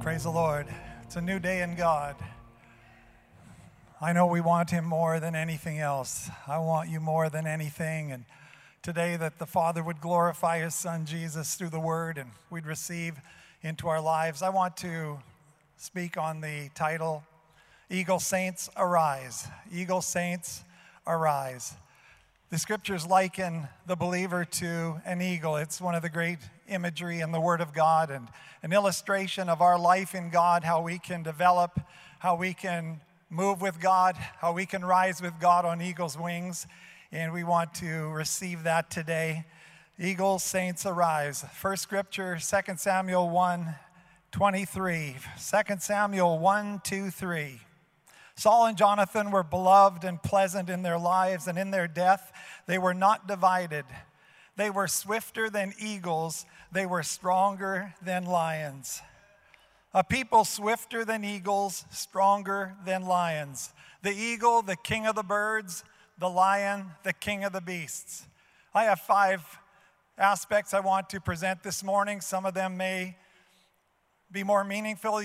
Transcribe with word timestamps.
Praise 0.00 0.22
the 0.22 0.30
Lord. 0.30 0.66
It's 1.02 1.16
a 1.16 1.20
new 1.20 1.38
day 1.38 1.60
in 1.60 1.74
God. 1.74 2.16
I 4.00 4.14
know 4.14 4.26
we 4.26 4.40
want 4.40 4.70
Him 4.70 4.86
more 4.86 5.20
than 5.20 5.34
anything 5.34 5.78
else. 5.78 6.30
I 6.48 6.56
want 6.56 6.88
you 6.88 7.00
more 7.00 7.28
than 7.28 7.46
anything. 7.46 8.10
And 8.10 8.24
today, 8.80 9.18
that 9.18 9.38
the 9.38 9.44
Father 9.44 9.84
would 9.84 10.00
glorify 10.00 10.60
His 10.60 10.74
Son 10.74 11.04
Jesus 11.04 11.54
through 11.54 11.68
the 11.68 11.78
Word 11.78 12.16
and 12.16 12.30
we'd 12.48 12.64
receive 12.64 13.20
into 13.60 13.88
our 13.88 14.00
lives. 14.00 14.40
I 14.40 14.48
want 14.48 14.74
to 14.78 15.18
speak 15.76 16.16
on 16.16 16.40
the 16.40 16.70
title 16.74 17.22
Eagle 17.90 18.20
Saints 18.20 18.70
Arise. 18.78 19.48
Eagle 19.70 20.00
Saints 20.00 20.64
Arise. 21.06 21.74
The 22.50 22.58
scriptures 22.58 23.06
liken 23.06 23.68
the 23.86 23.94
believer 23.94 24.44
to 24.44 25.00
an 25.04 25.22
eagle. 25.22 25.54
It's 25.54 25.80
one 25.80 25.94
of 25.94 26.02
the 26.02 26.08
great 26.08 26.40
imagery 26.66 27.20
in 27.20 27.30
the 27.30 27.40
Word 27.40 27.60
of 27.60 27.72
God 27.72 28.10
and 28.10 28.26
an 28.64 28.72
illustration 28.72 29.48
of 29.48 29.62
our 29.62 29.78
life 29.78 30.16
in 30.16 30.30
God, 30.30 30.64
how 30.64 30.82
we 30.82 30.98
can 30.98 31.22
develop, 31.22 31.78
how 32.18 32.34
we 32.34 32.52
can 32.52 33.02
move 33.30 33.60
with 33.60 33.78
God, 33.78 34.16
how 34.16 34.52
we 34.52 34.66
can 34.66 34.84
rise 34.84 35.22
with 35.22 35.38
God 35.38 35.64
on 35.64 35.80
eagle's 35.80 36.18
wings. 36.18 36.66
And 37.12 37.32
we 37.32 37.44
want 37.44 37.72
to 37.74 38.08
receive 38.08 38.64
that 38.64 38.90
today. 38.90 39.44
Eagle 39.96 40.40
saints 40.40 40.84
arise. 40.84 41.44
First 41.54 41.84
scripture, 41.84 42.36
2 42.36 42.74
Samuel 42.78 43.30
1 43.30 43.76
23. 44.32 45.16
2 45.38 45.76
Samuel 45.78 46.40
1 46.40 46.80
2 46.82 47.10
3. 47.10 47.60
Saul 48.40 48.64
and 48.64 48.78
Jonathan 48.78 49.30
were 49.30 49.42
beloved 49.42 50.02
and 50.02 50.22
pleasant 50.22 50.70
in 50.70 50.80
their 50.80 50.98
lives, 50.98 51.46
and 51.46 51.58
in 51.58 51.70
their 51.70 51.86
death, 51.86 52.32
they 52.64 52.78
were 52.78 52.94
not 52.94 53.28
divided. 53.28 53.84
They 54.56 54.70
were 54.70 54.88
swifter 54.88 55.50
than 55.50 55.74
eagles, 55.78 56.46
they 56.72 56.86
were 56.86 57.02
stronger 57.02 57.94
than 58.00 58.24
lions. 58.24 59.02
A 59.92 60.02
people 60.02 60.46
swifter 60.46 61.04
than 61.04 61.22
eagles, 61.22 61.84
stronger 61.90 62.76
than 62.86 63.02
lions. 63.02 63.74
The 64.00 64.14
eagle, 64.14 64.62
the 64.62 64.76
king 64.76 65.06
of 65.06 65.16
the 65.16 65.22
birds, 65.22 65.84
the 66.18 66.30
lion, 66.30 66.92
the 67.02 67.12
king 67.12 67.44
of 67.44 67.52
the 67.52 67.60
beasts. 67.60 68.26
I 68.72 68.84
have 68.84 69.00
five 69.00 69.44
aspects 70.16 70.72
I 70.72 70.80
want 70.80 71.10
to 71.10 71.20
present 71.20 71.62
this 71.62 71.84
morning. 71.84 72.22
Some 72.22 72.46
of 72.46 72.54
them 72.54 72.78
may 72.78 73.18
be 74.32 74.44
more 74.44 74.64
meaningful 74.64 75.20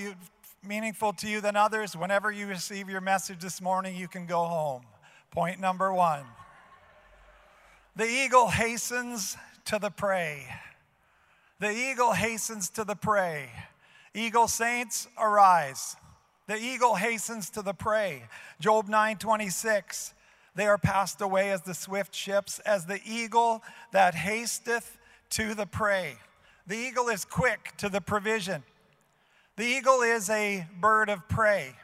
meaningful 0.65 1.13
to 1.13 1.27
you 1.27 1.41
than 1.41 1.55
others, 1.55 1.95
whenever 1.95 2.31
you 2.31 2.47
receive 2.47 2.89
your 2.89 3.01
message 3.01 3.39
this 3.39 3.61
morning, 3.61 3.95
you 3.95 4.07
can 4.07 4.25
go 4.25 4.45
home. 4.45 4.83
Point 5.31 5.59
number 5.59 5.93
one 5.93 6.25
the 7.95 8.05
eagle 8.05 8.49
hastens 8.49 9.37
to 9.65 9.79
the 9.79 9.89
prey. 9.89 10.47
The 11.59 11.71
eagle 11.71 12.11
hastens 12.11 12.69
to 12.71 12.83
the 12.83 12.95
prey. 12.95 13.49
Eagle 14.13 14.47
saints, 14.49 15.07
arise. 15.17 15.95
The 16.47 16.57
eagle 16.57 16.95
hastens 16.95 17.49
to 17.51 17.61
the 17.61 17.73
prey. 17.73 18.23
Job 18.59 18.89
9 18.89 19.17
26. 19.17 20.13
They 20.55 20.67
are 20.67 20.77
passed 20.77 21.21
away 21.21 21.51
as 21.51 21.61
the 21.61 21.73
swift 21.73 22.13
ships, 22.15 22.59
as 22.59 22.85
the 22.85 22.99
eagle 23.05 23.61
that 23.91 24.15
hasteth 24.15 24.97
to 25.31 25.53
the 25.53 25.65
prey. 25.65 26.15
The 26.67 26.77
eagle 26.77 27.09
is 27.09 27.25
quick 27.25 27.73
to 27.77 27.89
the 27.89 28.01
provision. 28.01 28.63
The 29.57 29.65
eagle 29.65 30.01
is 30.01 30.29
a 30.29 30.67
bird 30.79 31.09
of 31.09 31.29
prey. 31.29 31.75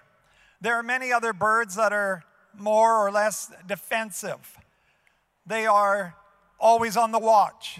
There 0.59 0.75
are 0.75 0.83
many 0.83 1.13
other 1.13 1.31
birds 1.31 1.75
that 1.75 1.93
are 1.93 2.23
more 2.57 2.97
or 2.97 3.11
less 3.11 3.51
defensive. 3.65 4.57
They 5.45 5.65
are 5.65 6.15
always 6.59 6.97
on 6.97 7.11
the 7.11 7.19
watch 7.19 7.79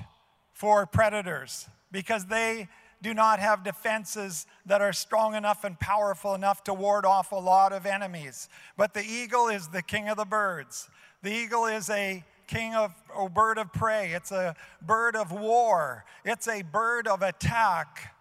for 0.54 0.86
predators 0.86 1.68
because 1.92 2.26
they 2.26 2.70
do 3.02 3.14
not 3.14 3.40
have 3.40 3.64
defenses 3.64 4.46
that 4.66 4.82
are 4.82 4.94
strong 4.94 5.36
enough 5.36 5.64
and 5.64 5.80
powerful 5.80 6.36
enough 6.36 6.64
to 6.64 6.74
ward 6.74 7.06
off 7.06 7.32
a 7.32 7.36
lot 7.36 7.74
of 7.74 7.86
enemies. 7.86 8.48
But 8.78 8.94
the 8.94 9.04
eagle 9.04 9.48
is 9.48 9.68
the 9.68 9.82
king 9.82 10.08
of 10.08 10.18
the 10.18 10.26
birds. 10.26 10.90
The 11.24 11.34
eagle 11.34 11.66
is 11.66 11.90
a 11.90 12.24
king 12.48 12.76
of 12.76 12.94
a 13.18 13.28
bird 13.28 13.58
of 13.58 13.74
prey. 13.74 14.14
It's 14.14 14.32
a 14.32 14.56
bird 14.82 15.16
of 15.16 15.32
war. 15.32 16.06
It's 16.24 16.48
a 16.48 16.62
bird 16.62 17.08
of 17.08 17.22
attack. 17.22 18.16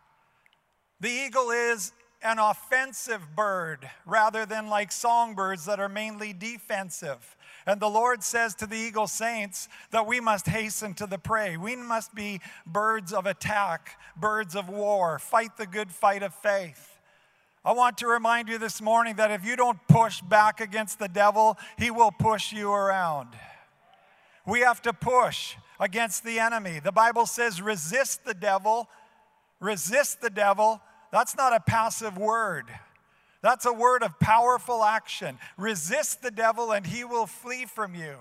The 1.01 1.09
eagle 1.09 1.51
is 1.51 1.93
an 2.23 2.39
offensive 2.39 3.35
bird 3.35 3.89
rather 4.05 4.45
than 4.45 4.69
like 4.69 4.93
songbirds 4.93 5.65
that 5.65 5.81
are 5.81 5.89
mainly 5.89 6.33
defensive. 6.33 7.37
And 7.67 7.81
the 7.81 7.89
Lord 7.89 8.23
says 8.23 8.55
to 8.57 8.67
the 8.67 8.77
eagle 8.77 9.07
saints 9.07 9.69
that 9.91 10.07
we 10.07 10.21
must 10.21 10.47
hasten 10.47 10.95
to 10.95 11.07
the 11.07 11.19
prey. 11.19 11.57
We 11.57 11.77
must 11.77 12.15
be 12.15 12.41
birds 12.67 13.13
of 13.13 13.27
attack, 13.27 13.99
birds 14.17 14.55
of 14.55 14.69
war, 14.69 15.19
fight 15.19 15.57
the 15.57 15.67
good 15.67 15.91
fight 15.91 16.23
of 16.23 16.35
faith. 16.35 16.99
I 17.65 17.73
want 17.73 17.99
to 17.99 18.07
remind 18.07 18.49
you 18.49 18.59
this 18.59 18.81
morning 18.81 19.17
that 19.17 19.31
if 19.31 19.45
you 19.45 19.57
don't 19.57 19.79
push 19.89 20.23
back 20.23 20.61
against 20.61 20.99
the 20.99 21.09
devil, 21.09 21.59
he 21.79 21.91
will 21.91 22.11
push 22.11 22.53
you 22.53 22.73
around. 22.73 23.29
We 24.47 24.61
have 24.61 24.81
to 24.83 24.93
push 24.93 25.57
against 25.79 26.25
the 26.25 26.39
enemy. 26.39 26.81
The 26.83 26.93
Bible 26.93 27.27
says, 27.27 27.61
resist 27.61 28.25
the 28.25 28.35
devil, 28.35 28.89
resist 29.61 30.23
the 30.23 30.31
devil, 30.31 30.81
that's 31.13 31.37
not 31.37 31.55
a 31.55 31.61
passive 31.61 32.17
word. 32.17 32.67
That's 33.43 33.65
a 33.65 33.73
word 33.73 34.03
of 34.03 34.19
powerful 34.21 34.85
action. 34.85 35.39
Resist 35.57 36.23
the 36.23 36.31
devil 36.31 36.73
and 36.73 36.87
he 36.87 37.05
will 37.05 37.27
flee 37.27 37.65
from 37.65 37.95
you. 37.95 38.17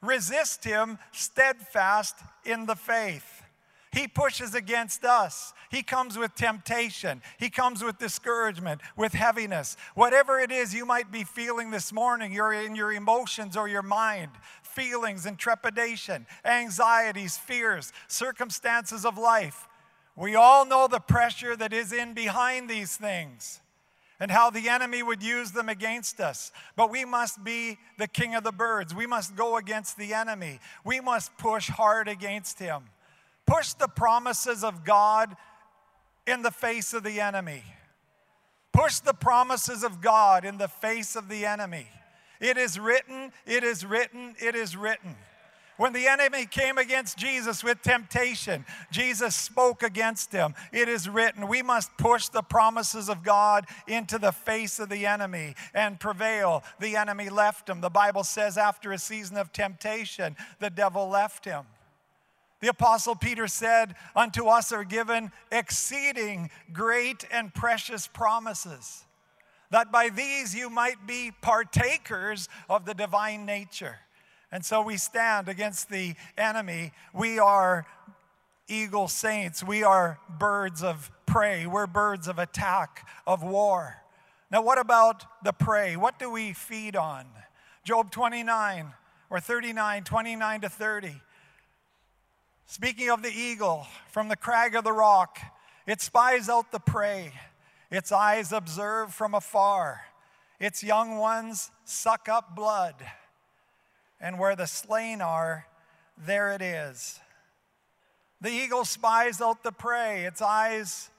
Resist 0.00 0.64
him 0.64 0.98
steadfast 1.12 2.16
in 2.44 2.66
the 2.66 2.76
faith. 2.76 3.42
He 3.94 4.08
pushes 4.08 4.54
against 4.54 5.04
us. 5.04 5.52
He 5.70 5.82
comes 5.82 6.18
with 6.18 6.34
temptation. 6.34 7.22
He 7.38 7.48
comes 7.48 7.82
with 7.82 7.98
discouragement, 7.98 8.80
with 8.96 9.12
heaviness. 9.12 9.76
Whatever 9.94 10.40
it 10.40 10.50
is 10.50 10.74
you 10.74 10.84
might 10.84 11.12
be 11.12 11.22
feeling 11.22 11.70
this 11.70 11.92
morning, 11.92 12.32
you're 12.32 12.52
in 12.52 12.74
your 12.74 12.92
emotions 12.92 13.56
or 13.56 13.68
your 13.68 13.82
mind, 13.82 14.32
feelings 14.62 15.26
and 15.26 15.38
trepidation, 15.38 16.26
anxieties, 16.44 17.36
fears, 17.36 17.92
circumstances 18.08 19.04
of 19.04 19.16
life. 19.16 19.68
We 20.16 20.36
all 20.36 20.64
know 20.64 20.86
the 20.86 21.00
pressure 21.00 21.56
that 21.56 21.72
is 21.72 21.92
in 21.92 22.14
behind 22.14 22.70
these 22.70 22.96
things 22.96 23.60
and 24.20 24.30
how 24.30 24.48
the 24.48 24.68
enemy 24.68 25.02
would 25.02 25.22
use 25.22 25.50
them 25.50 25.68
against 25.68 26.20
us. 26.20 26.52
But 26.76 26.90
we 26.90 27.04
must 27.04 27.42
be 27.42 27.78
the 27.98 28.06
king 28.06 28.34
of 28.34 28.44
the 28.44 28.52
birds. 28.52 28.94
We 28.94 29.06
must 29.06 29.34
go 29.34 29.56
against 29.56 29.98
the 29.98 30.14
enemy. 30.14 30.60
We 30.84 31.00
must 31.00 31.36
push 31.36 31.68
hard 31.68 32.06
against 32.06 32.58
him. 32.58 32.84
Push 33.46 33.74
the 33.74 33.88
promises 33.88 34.62
of 34.62 34.84
God 34.84 35.36
in 36.26 36.42
the 36.42 36.50
face 36.50 36.94
of 36.94 37.02
the 37.02 37.20
enemy. 37.20 37.62
Push 38.72 39.00
the 39.00 39.14
promises 39.14 39.84
of 39.84 40.00
God 40.00 40.44
in 40.44 40.58
the 40.58 40.68
face 40.68 41.16
of 41.16 41.28
the 41.28 41.44
enemy. 41.44 41.88
It 42.40 42.56
is 42.56 42.78
written, 42.78 43.32
it 43.46 43.64
is 43.64 43.84
written, 43.84 44.34
it 44.40 44.54
is 44.54 44.76
written. 44.76 45.16
When 45.76 45.92
the 45.92 46.06
enemy 46.06 46.46
came 46.46 46.78
against 46.78 47.18
Jesus 47.18 47.64
with 47.64 47.82
temptation, 47.82 48.64
Jesus 48.92 49.34
spoke 49.34 49.82
against 49.82 50.30
him. 50.30 50.54
It 50.72 50.88
is 50.88 51.08
written, 51.08 51.48
we 51.48 51.62
must 51.62 51.96
push 51.96 52.28
the 52.28 52.42
promises 52.42 53.08
of 53.08 53.24
God 53.24 53.66
into 53.88 54.18
the 54.18 54.30
face 54.30 54.78
of 54.78 54.88
the 54.88 55.04
enemy 55.04 55.54
and 55.74 55.98
prevail. 55.98 56.62
The 56.78 56.96
enemy 56.96 57.28
left 57.28 57.68
him. 57.68 57.80
The 57.80 57.90
Bible 57.90 58.22
says, 58.22 58.56
after 58.56 58.92
a 58.92 58.98
season 58.98 59.36
of 59.36 59.52
temptation, 59.52 60.36
the 60.60 60.70
devil 60.70 61.08
left 61.08 61.44
him. 61.44 61.64
The 62.60 62.70
Apostle 62.70 63.16
Peter 63.16 63.48
said, 63.48 63.94
Unto 64.14 64.46
us 64.46 64.72
are 64.72 64.84
given 64.84 65.32
exceeding 65.50 66.50
great 66.72 67.26
and 67.30 67.52
precious 67.52 68.06
promises, 68.06 69.04
that 69.70 69.92
by 69.92 70.08
these 70.08 70.54
you 70.54 70.70
might 70.70 71.06
be 71.06 71.32
partakers 71.42 72.48
of 72.70 72.86
the 72.86 72.94
divine 72.94 73.44
nature. 73.44 73.98
And 74.54 74.64
so 74.64 74.82
we 74.82 74.98
stand 74.98 75.48
against 75.48 75.90
the 75.90 76.14
enemy. 76.38 76.92
We 77.12 77.40
are 77.40 77.88
eagle 78.68 79.08
saints. 79.08 79.64
We 79.64 79.82
are 79.82 80.20
birds 80.28 80.80
of 80.80 81.10
prey. 81.26 81.66
We're 81.66 81.88
birds 81.88 82.28
of 82.28 82.38
attack, 82.38 83.04
of 83.26 83.42
war. 83.42 83.96
Now, 84.52 84.62
what 84.62 84.78
about 84.78 85.24
the 85.42 85.52
prey? 85.52 85.96
What 85.96 86.20
do 86.20 86.30
we 86.30 86.52
feed 86.52 86.94
on? 86.94 87.26
Job 87.82 88.12
29 88.12 88.92
or 89.28 89.40
39, 89.40 90.04
29 90.04 90.60
to 90.60 90.68
30. 90.68 91.20
Speaking 92.66 93.10
of 93.10 93.24
the 93.24 93.32
eagle, 93.36 93.88
from 94.12 94.28
the 94.28 94.36
crag 94.36 94.76
of 94.76 94.84
the 94.84 94.92
rock, 94.92 95.40
it 95.84 96.00
spies 96.00 96.48
out 96.48 96.70
the 96.70 96.78
prey. 96.78 97.32
Its 97.90 98.12
eyes 98.12 98.52
observe 98.52 99.12
from 99.12 99.34
afar. 99.34 100.02
Its 100.60 100.84
young 100.84 101.18
ones 101.18 101.72
suck 101.84 102.28
up 102.28 102.54
blood 102.54 102.94
and 104.24 104.38
where 104.38 104.56
the 104.56 104.66
slain 104.66 105.20
are, 105.20 105.66
there 106.16 106.52
it 106.52 106.62
is. 106.62 107.20
The 108.40 108.48
eagle 108.48 108.86
spies 108.86 109.42
out 109.42 109.62
the 109.62 109.70
prey, 109.70 110.24
its 110.24 110.40
eyes 110.40 111.10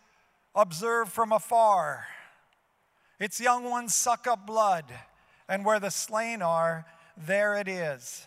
observe 0.55 1.09
from 1.09 1.31
afar. 1.31 2.07
Its 3.19 3.39
young 3.39 3.69
ones 3.69 3.93
suck 3.93 4.25
up 4.25 4.47
blood, 4.47 4.85
and 5.47 5.63
where 5.63 5.79
the 5.79 5.91
slain 5.91 6.41
are, 6.41 6.87
there 7.15 7.55
it 7.55 7.67
is. 7.67 8.25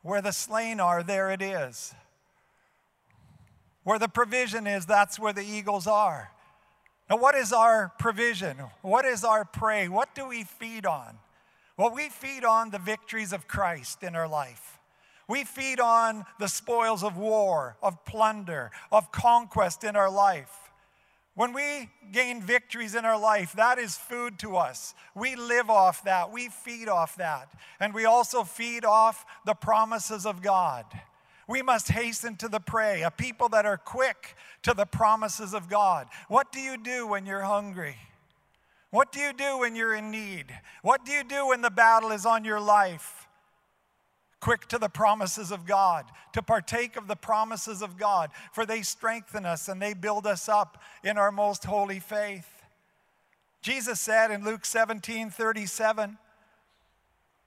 Where 0.00 0.22
the 0.22 0.32
slain 0.32 0.80
are, 0.80 1.02
there 1.02 1.30
it 1.30 1.42
is. 1.42 1.94
Where 3.84 3.98
the 3.98 4.08
provision 4.08 4.66
is, 4.66 4.86
that's 4.86 5.18
where 5.18 5.34
the 5.34 5.44
eagles 5.44 5.86
are. 5.86 6.30
Now, 7.10 7.18
what 7.18 7.34
is 7.34 7.52
our 7.52 7.92
provision? 7.98 8.56
What 8.80 9.04
is 9.04 9.22
our 9.22 9.44
prey? 9.44 9.86
What 9.88 10.14
do 10.14 10.26
we 10.26 10.44
feed 10.44 10.86
on? 10.86 11.18
Well, 11.76 11.94
we 11.94 12.08
feed 12.08 12.44
on 12.44 12.70
the 12.70 12.78
victories 12.78 13.32
of 13.32 13.48
Christ 13.48 14.02
in 14.02 14.14
our 14.14 14.28
life. 14.28 14.78
We 15.28 15.44
feed 15.44 15.80
on 15.80 16.24
the 16.38 16.48
spoils 16.48 17.02
of 17.02 17.16
war, 17.16 17.76
of 17.82 18.04
plunder, 18.04 18.70
of 18.90 19.12
conquest 19.12 19.84
in 19.84 19.96
our 19.96 20.10
life. 20.10 20.70
When 21.34 21.54
we 21.54 21.88
gain 22.12 22.42
victories 22.42 22.94
in 22.94 23.06
our 23.06 23.18
life, 23.18 23.54
that 23.54 23.78
is 23.78 23.96
food 23.96 24.38
to 24.40 24.56
us. 24.56 24.94
We 25.14 25.34
live 25.34 25.70
off 25.70 26.04
that. 26.04 26.30
We 26.30 26.50
feed 26.50 26.88
off 26.88 27.16
that. 27.16 27.48
And 27.80 27.94
we 27.94 28.04
also 28.04 28.44
feed 28.44 28.84
off 28.84 29.24
the 29.46 29.54
promises 29.54 30.26
of 30.26 30.42
God. 30.42 30.84
We 31.48 31.62
must 31.62 31.88
hasten 31.88 32.36
to 32.36 32.48
the 32.48 32.60
prey, 32.60 33.02
a 33.02 33.10
people 33.10 33.48
that 33.50 33.64
are 33.64 33.78
quick 33.78 34.36
to 34.62 34.74
the 34.74 34.84
promises 34.84 35.54
of 35.54 35.70
God. 35.70 36.06
What 36.28 36.52
do 36.52 36.60
you 36.60 36.76
do 36.76 37.06
when 37.06 37.24
you're 37.24 37.42
hungry? 37.42 37.96
What 38.92 39.10
do 39.10 39.18
you 39.18 39.32
do 39.32 39.58
when 39.58 39.74
you're 39.74 39.94
in 39.94 40.12
need? 40.12 40.46
What 40.82 41.04
do 41.04 41.10
you 41.10 41.24
do 41.24 41.48
when 41.48 41.60
the 41.60 41.70
battle 41.70 42.12
is 42.12 42.24
on 42.24 42.44
your 42.44 42.60
life? 42.60 43.26
quick 44.42 44.66
to 44.66 44.76
the 44.76 44.88
promises 44.88 45.52
of 45.52 45.64
God, 45.64 46.04
to 46.32 46.42
partake 46.42 46.96
of 46.96 47.06
the 47.06 47.16
promises 47.16 47.80
of 47.80 47.96
God, 47.96 48.30
for 48.52 48.66
they 48.66 48.82
strengthen 48.82 49.46
us 49.46 49.68
and 49.68 49.80
they 49.80 49.94
build 49.94 50.26
us 50.26 50.48
up 50.48 50.82
in 51.02 51.16
our 51.16 51.32
most 51.32 51.64
holy 51.64 52.00
faith. 52.00 52.48
Jesus 53.62 54.00
said 54.00 54.32
in 54.32 54.44
Luke 54.44 54.64
17 54.64 55.30
37, 55.30 56.18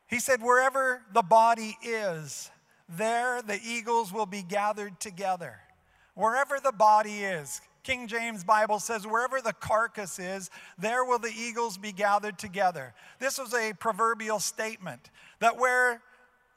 He 0.08 0.20
said, 0.20 0.42
Wherever 0.42 1.02
the 1.14 1.22
body 1.22 1.78
is, 1.84 2.50
there 2.88 3.42
the 3.42 3.60
eagles 3.62 4.14
will 4.14 4.26
be 4.26 4.42
gathered 4.42 5.00
together. 5.02 5.60
Wherever 6.14 6.62
the 6.64 6.72
body 6.72 7.26
is, 7.26 7.60
King 7.86 8.08
James 8.08 8.44
Bible 8.44 8.80
says, 8.80 9.06
wherever 9.06 9.40
the 9.40 9.54
carcass 9.54 10.18
is, 10.18 10.50
there 10.78 11.06
will 11.06 11.20
the 11.20 11.32
eagles 11.32 11.78
be 11.78 11.92
gathered 11.92 12.40
together. 12.40 12.96
This 13.20 13.38
was 13.38 13.54
a 13.54 13.74
proverbial 13.74 14.40
statement 14.40 15.12
that 15.40 15.58
where 15.58 16.02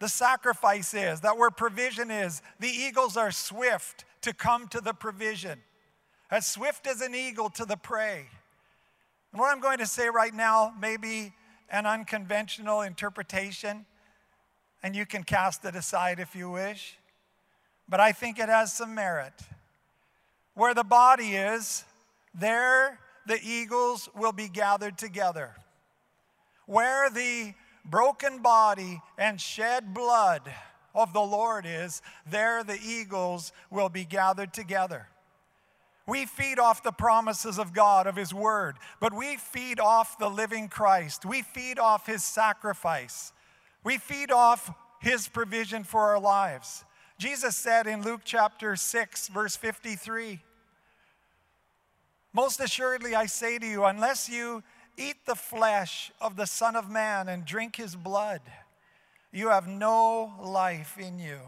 the 0.00 0.08
sacrifice 0.08 0.94
is, 0.94 1.20
that 1.20 1.36
where 1.36 1.50
provision 1.50 2.10
is, 2.10 2.40
the 2.60 2.68
eagles 2.68 3.18
are 3.18 3.30
swift 3.30 4.06
to 4.22 4.32
come 4.32 4.68
to 4.68 4.80
the 4.80 4.94
provision, 4.94 5.60
as 6.30 6.46
swift 6.46 6.86
as 6.86 7.02
an 7.02 7.14
eagle 7.14 7.50
to 7.50 7.66
the 7.66 7.76
prey. 7.76 8.26
And 9.32 9.40
what 9.40 9.52
I'm 9.52 9.60
going 9.60 9.78
to 9.78 9.86
say 9.86 10.08
right 10.08 10.32
now 10.32 10.72
may 10.80 10.96
be 10.96 11.34
an 11.68 11.84
unconventional 11.84 12.80
interpretation, 12.80 13.84
and 14.82 14.96
you 14.96 15.04
can 15.04 15.24
cast 15.24 15.62
it 15.66 15.74
aside 15.74 16.20
if 16.20 16.34
you 16.34 16.50
wish, 16.50 16.96
but 17.86 18.00
I 18.00 18.12
think 18.12 18.38
it 18.38 18.48
has 18.48 18.72
some 18.72 18.94
merit. 18.94 19.34
Where 20.58 20.74
the 20.74 20.82
body 20.82 21.36
is, 21.36 21.84
there 22.34 22.98
the 23.28 23.38
eagles 23.40 24.08
will 24.16 24.32
be 24.32 24.48
gathered 24.48 24.98
together. 24.98 25.54
Where 26.66 27.08
the 27.10 27.54
broken 27.84 28.42
body 28.42 29.00
and 29.16 29.40
shed 29.40 29.94
blood 29.94 30.42
of 30.96 31.12
the 31.12 31.20
Lord 31.20 31.64
is, 31.64 32.02
there 32.28 32.64
the 32.64 32.76
eagles 32.84 33.52
will 33.70 33.88
be 33.88 34.04
gathered 34.04 34.52
together. 34.52 35.06
We 36.08 36.26
feed 36.26 36.58
off 36.58 36.82
the 36.82 36.90
promises 36.90 37.56
of 37.60 37.72
God, 37.72 38.08
of 38.08 38.16
His 38.16 38.34
Word, 38.34 38.78
but 38.98 39.14
we 39.14 39.36
feed 39.36 39.78
off 39.78 40.18
the 40.18 40.28
living 40.28 40.66
Christ. 40.66 41.24
We 41.24 41.42
feed 41.42 41.78
off 41.78 42.04
His 42.04 42.24
sacrifice. 42.24 43.32
We 43.84 43.96
feed 43.96 44.32
off 44.32 44.72
His 44.98 45.28
provision 45.28 45.84
for 45.84 46.00
our 46.00 46.18
lives. 46.18 46.84
Jesus 47.16 47.56
said 47.56 47.86
in 47.86 48.02
Luke 48.02 48.22
chapter 48.24 48.74
6, 48.74 49.28
verse 49.28 49.54
53 49.54 50.40
Most 52.38 52.60
assuredly, 52.60 53.14
I 53.14 53.26
say 53.26 53.58
to 53.58 53.66
you, 53.66 53.84
unless 53.84 54.28
you 54.28 54.62
Eat 54.98 55.26
the 55.26 55.36
flesh 55.36 56.10
of 56.20 56.34
the 56.34 56.46
Son 56.46 56.74
of 56.74 56.90
Man 56.90 57.28
and 57.28 57.44
drink 57.44 57.76
his 57.76 57.94
blood. 57.94 58.40
You 59.32 59.50
have 59.50 59.68
no 59.68 60.32
life 60.42 60.98
in 60.98 61.20
you. 61.20 61.38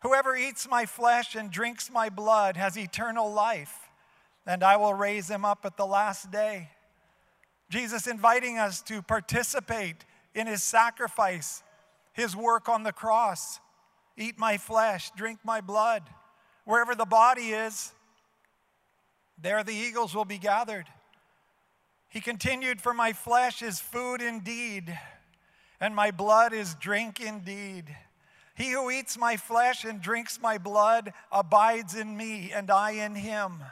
Whoever 0.00 0.36
eats 0.36 0.68
my 0.68 0.84
flesh 0.84 1.36
and 1.36 1.48
drinks 1.48 1.92
my 1.92 2.08
blood 2.08 2.56
has 2.56 2.76
eternal 2.76 3.32
life, 3.32 3.88
and 4.44 4.64
I 4.64 4.76
will 4.76 4.94
raise 4.94 5.30
him 5.30 5.44
up 5.44 5.64
at 5.64 5.76
the 5.76 5.86
last 5.86 6.32
day. 6.32 6.70
Jesus 7.70 8.08
inviting 8.08 8.58
us 8.58 8.82
to 8.82 9.00
participate 9.00 10.04
in 10.34 10.48
his 10.48 10.64
sacrifice, 10.64 11.62
his 12.12 12.34
work 12.34 12.68
on 12.68 12.82
the 12.82 12.92
cross. 12.92 13.60
Eat 14.16 14.40
my 14.40 14.58
flesh, 14.58 15.12
drink 15.16 15.38
my 15.44 15.60
blood. 15.60 16.02
Wherever 16.64 16.96
the 16.96 17.04
body 17.04 17.50
is, 17.50 17.92
there 19.40 19.62
the 19.64 19.74
eagles 19.74 20.14
will 20.14 20.24
be 20.24 20.38
gathered. 20.38 20.86
He 22.08 22.20
continued, 22.20 22.80
For 22.80 22.92
my 22.92 23.12
flesh 23.12 23.62
is 23.62 23.80
food 23.80 24.20
indeed, 24.20 24.98
and 25.80 25.96
my 25.96 26.10
blood 26.10 26.52
is 26.52 26.74
drink 26.74 27.20
indeed. 27.20 27.84
He 28.54 28.72
who 28.72 28.90
eats 28.90 29.16
my 29.16 29.36
flesh 29.36 29.84
and 29.84 30.00
drinks 30.00 30.40
my 30.40 30.58
blood 30.58 31.14
abides 31.30 31.94
in 31.94 32.16
me, 32.16 32.52
and 32.52 32.70
I 32.70 32.92
in 32.92 33.14
him. 33.14 33.62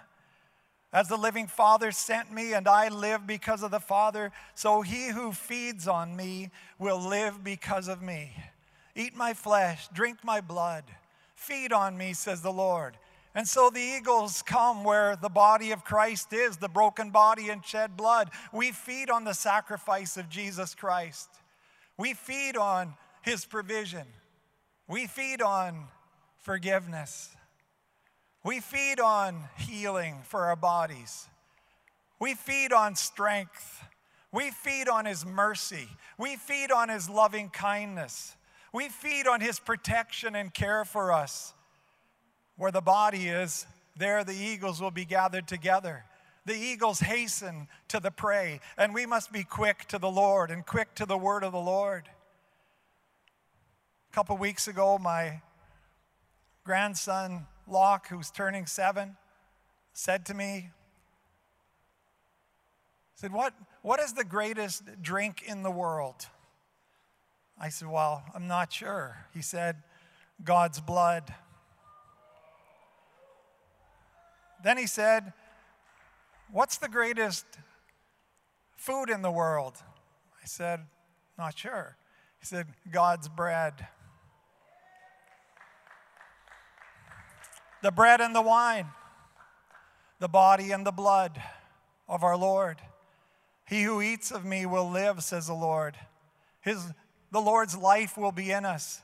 As 0.93 1.07
the 1.07 1.19
living 1.19 1.47
Father 1.47 1.93
sent 1.93 2.33
me, 2.33 2.55
and 2.55 2.67
I 2.67 2.89
live 2.89 3.27
because 3.27 3.63
of 3.63 3.71
the 3.71 3.79
Father, 3.79 4.33
so 4.55 4.81
he 4.81 5.09
who 5.09 5.33
feeds 5.33 5.87
on 5.87 6.17
me 6.17 6.51
will 6.79 6.99
live 6.99 7.45
because 7.45 7.89
of 7.89 8.01
me. 8.03 8.35
Eat 8.97 9.15
my 9.15 9.35
flesh, 9.35 9.89
drink 9.93 10.25
my 10.25 10.41
blood, 10.41 10.85
feed 11.37 11.73
on 11.73 11.97
me, 11.97 12.15
says 12.15 12.41
the 12.41 12.53
Lord 12.53 12.97
and 13.35 13.47
so 13.47 13.71
the 13.71 13.81
eagles 13.81 14.43
come 14.43 14.83
where 14.83 15.15
the 15.15 15.29
body 15.29 15.71
of 15.71 15.85
Christ 15.85 16.33
is, 16.33 16.57
the 16.57 16.69
broken 16.69 17.11
body 17.11 17.49
and 17.49 17.65
shed 17.65 17.97
blood. 17.97 18.31
We 18.53 18.73
feed 18.73 19.09
on 19.09 19.25
the 19.25 19.35
sacrifice 19.35 20.17
of 20.17 20.29
Jesus 20.29 20.75
Christ. 20.75 21.29
We 21.97 22.15
feed 22.15 22.57
on 22.57 22.95
his 23.23 23.45
provision. 23.45 24.07
We 24.89 25.07
feed 25.07 25.43
on 25.43 25.85
forgiveness. 26.39 27.37
We 28.43 28.59
feed 28.59 28.99
on 28.99 29.45
healing 29.59 30.17
for 30.25 30.47
our 30.47 30.57
bodies. 30.57 31.29
We 32.19 32.35
feed 32.35 32.73
on 32.73 32.97
strength. 32.97 33.85
We 34.33 34.51
feed 34.51 34.89
on 34.89 35.05
his 35.05 35.25
mercy. 35.25 35.89
We 36.19 36.37
feed 36.37 36.73
on 36.73 36.89
his 36.89 37.09
loving 37.09 37.51
kindness. 37.51 38.37
We 38.73 38.89
feed 38.89 39.27
on 39.27 39.41
his 39.41 39.61
protection 39.61 40.35
and 40.35 40.53
care 40.53 40.85
for 40.85 41.13
us. 41.13 41.55
Where 42.61 42.71
the 42.71 42.83
body 42.83 43.29
is, 43.29 43.65
there 43.97 44.23
the 44.23 44.35
eagles 44.35 44.83
will 44.83 44.91
be 44.91 45.07
gathered 45.07 45.49
together. 45.49 46.05
The 46.45 46.55
eagles 46.55 47.01
hasten 47.01 47.69
to 47.89 48.01
the 48.01 48.11
prey, 48.11 48.61
and 48.77 48.93
we 48.93 49.07
must 49.07 49.33
be 49.33 49.45
quick 49.45 49.89
to 49.89 49.99
the 49.99 50.11
Lord 50.11 50.51
and 50.51 50.67
quick 50.67 50.95
to 50.97 51.07
the 51.07 51.17
word 51.17 51.43
of 51.43 51.53
the 51.53 51.59
Lord. 51.59 52.03
A 54.11 54.15
couple 54.15 54.37
weeks 54.37 54.69
ago, 54.69 54.99
my 54.99 55.41
grandson, 56.63 57.47
Locke, 57.67 58.09
who's 58.09 58.31
turning 58.31 58.67
seven, 58.67 59.17
said 59.95 60.27
to 60.27 60.35
me, 60.35 60.69
said, 63.15 63.33
what, 63.33 63.55
what 63.81 64.01
is 64.01 64.13
the 64.13 64.23
greatest 64.23 64.83
drink 65.01 65.45
in 65.47 65.63
the 65.63 65.71
world? 65.71 66.27
I 67.59 67.71
said, 67.71 67.89
Well, 67.89 68.23
I'm 68.35 68.49
not 68.49 68.71
sure. 68.71 69.17
He 69.33 69.41
said, 69.41 69.77
God's 70.45 70.79
blood. 70.83 71.35
Then 74.63 74.77
he 74.79 74.87
said, 74.87 75.33
What's 76.53 76.79
the 76.79 76.89
greatest 76.89 77.47
food 78.77 79.09
in 79.09 79.23
the 79.23 79.31
world? 79.31 79.77
I 80.43 80.47
said, 80.47 80.81
Not 81.39 81.57
sure. 81.57 81.97
He 82.41 82.47
said, 82.47 82.67
God's 82.91 83.29
bread. 83.29 83.87
The 87.83 87.93
bread 87.93 88.21
and 88.21 88.35
the 88.35 88.43
wine, 88.43 88.89
the 90.19 90.29
body 90.29 90.71
and 90.71 90.87
the 90.87 90.93
blood 90.93 91.41
of 92.09 92.23
our 92.23 92.37
Lord. 92.37 92.79
He 93.67 93.85
who 93.85 94.03
eats 94.03 94.31
of 94.31 94.45
me 94.45 94.67
will 94.67 94.91
live, 94.91 95.23
says 95.23 95.47
the 95.47 95.55
Lord. 95.55 95.97
His, 96.61 96.93
the 97.31 97.41
Lord's 97.41 97.77
life 97.77 98.19
will 98.19 98.33
be 98.33 98.51
in 98.51 98.67
us. 98.67 99.01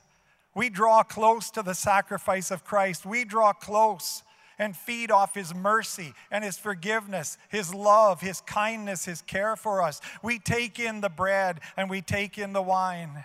We 0.55 0.69
draw 0.69 1.03
close 1.03 1.51
to 1.53 1.63
the 1.63 1.75
sacrifice 1.75 2.51
of 2.51 2.65
Christ. 2.65 3.07
We 3.07 3.25
draw 3.25 3.53
close 3.53 4.23
and 4.59 4.77
feed 4.77 5.11
off 5.11 5.35
His 5.35 5.55
mercy 5.55 6.15
and 6.31 6.43
His 6.45 6.59
forgiveness, 6.59 7.39
His 7.49 7.75
love, 7.75 8.21
His 8.21 8.41
kindness, 8.41 9.05
His 9.05 9.23
care 9.23 9.57
for 9.57 9.83
us. 9.83 10.01
We 10.23 10.39
take 10.39 10.79
in 10.79 11.01
the 11.01 11.09
bread 11.09 11.61
and 11.77 11.91
we 11.91 12.01
take 12.01 12.39
in 12.39 12.53
the 12.53 12.63
wine. 12.63 13.25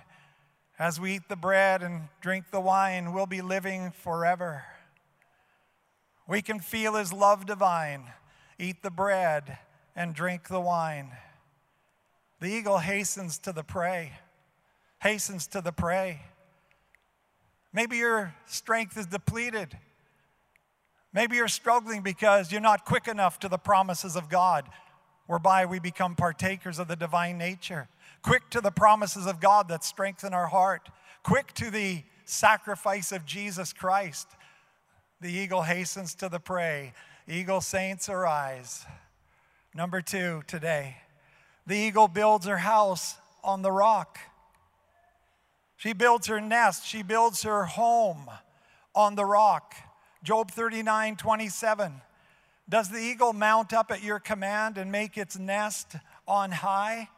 As 0.77 0.99
we 0.99 1.15
eat 1.15 1.29
the 1.29 1.35
bread 1.35 1.83
and 1.83 2.07
drink 2.21 2.51
the 2.51 2.59
wine, 2.59 3.13
we'll 3.13 3.27
be 3.27 3.41
living 3.41 3.91
forever. 3.91 4.63
We 6.27 6.41
can 6.41 6.59
feel 6.59 6.95
His 6.95 7.13
love 7.13 7.45
divine, 7.45 8.05
eat 8.59 8.81
the 8.83 8.91
bread 8.91 9.57
and 9.95 10.15
drink 10.15 10.47
the 10.47 10.61
wine. 10.61 11.11
The 12.39 12.47
eagle 12.47 12.79
hastens 12.79 13.37
to 13.39 13.53
the 13.53 13.63
prey, 13.63 14.13
hastens 15.01 15.45
to 15.47 15.61
the 15.61 15.71
prey. 15.71 16.21
Maybe 17.71 17.97
your 17.97 18.33
strength 18.47 18.97
is 18.97 19.05
depleted. 19.05 19.77
Maybe 21.13 21.35
you're 21.35 21.47
struggling 21.47 22.01
because 22.01 22.51
you're 22.51 22.61
not 22.61 22.85
quick 22.85 23.07
enough 23.07 23.39
to 23.39 23.49
the 23.49 23.57
promises 23.57 24.15
of 24.15 24.29
God, 24.29 24.69
whereby 25.27 25.65
we 25.65 25.79
become 25.79 26.15
partakers 26.15 26.79
of 26.79 26.87
the 26.87 26.95
divine 26.95 27.37
nature. 27.37 27.89
Quick 28.21 28.49
to 28.51 28.61
the 28.61 28.71
promises 28.71 29.25
of 29.25 29.39
God 29.39 29.67
that 29.67 29.83
strengthen 29.83 30.33
our 30.33 30.47
heart. 30.47 30.89
Quick 31.23 31.53
to 31.55 31.69
the 31.69 32.03
sacrifice 32.25 33.11
of 33.11 33.25
Jesus 33.25 33.73
Christ. 33.73 34.27
The 35.19 35.31
eagle 35.31 35.63
hastens 35.63 36.15
to 36.15 36.29
the 36.29 36.39
prey. 36.39 36.93
Eagle 37.27 37.61
saints 37.61 38.09
arise. 38.09 38.85
Number 39.75 40.01
two 40.01 40.43
today, 40.47 40.97
the 41.67 41.77
eagle 41.77 42.07
builds 42.07 42.45
her 42.45 42.57
house 42.57 43.15
on 43.43 43.61
the 43.61 43.71
rock. 43.71 44.17
She 45.77 45.93
builds 45.93 46.27
her 46.27 46.39
nest, 46.39 46.85
she 46.85 47.03
builds 47.03 47.43
her 47.43 47.65
home 47.65 48.29
on 48.93 49.15
the 49.15 49.25
rock. 49.25 49.75
Job 50.23 50.51
39 50.51 51.15
27. 51.15 52.01
Does 52.69 52.89
the 52.89 52.99
eagle 52.99 53.33
mount 53.33 53.73
up 53.73 53.91
at 53.91 54.03
your 54.03 54.19
command 54.19 54.77
and 54.77 54.91
make 54.91 55.17
its 55.17 55.37
nest 55.37 55.95
on 56.27 56.51
high? 56.51 57.09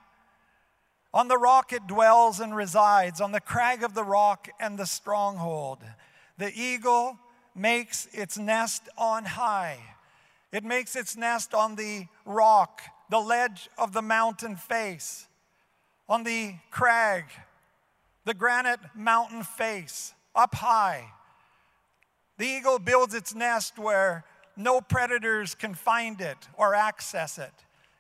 On 1.13 1.27
the 1.27 1.37
rock 1.37 1.73
it 1.73 1.85
dwells 1.85 2.39
and 2.39 2.55
resides, 2.55 3.21
on 3.21 3.33
the 3.33 3.41
crag 3.41 3.83
of 3.83 3.93
the 3.93 4.03
rock 4.03 4.47
and 4.59 4.79
the 4.79 4.85
stronghold. 4.85 5.79
The 6.37 6.51
eagle 6.59 7.19
makes 7.53 8.07
its 8.13 8.37
nest 8.37 8.89
on 8.97 9.25
high. 9.25 9.77
It 10.51 10.63
makes 10.63 10.95
its 10.95 11.17
nest 11.17 11.53
on 11.53 11.75
the 11.75 12.07
rock, 12.25 12.81
the 13.09 13.19
ledge 13.19 13.69
of 13.77 13.93
the 13.93 14.01
mountain 14.01 14.55
face, 14.55 15.27
on 16.07 16.23
the 16.23 16.55
crag, 16.71 17.25
the 18.25 18.33
granite 18.33 18.79
mountain 18.95 19.43
face, 19.43 20.13
up 20.35 20.55
high. 20.55 21.11
The 22.43 22.49
eagle 22.49 22.77
builds 22.77 23.13
its 23.13 23.33
nest 23.33 23.79
where 23.79 24.25
no 24.57 24.81
predators 24.81 25.55
can 25.55 25.73
find 25.73 26.19
it 26.19 26.35
or 26.57 26.75
access 26.75 27.37
it. 27.37 27.53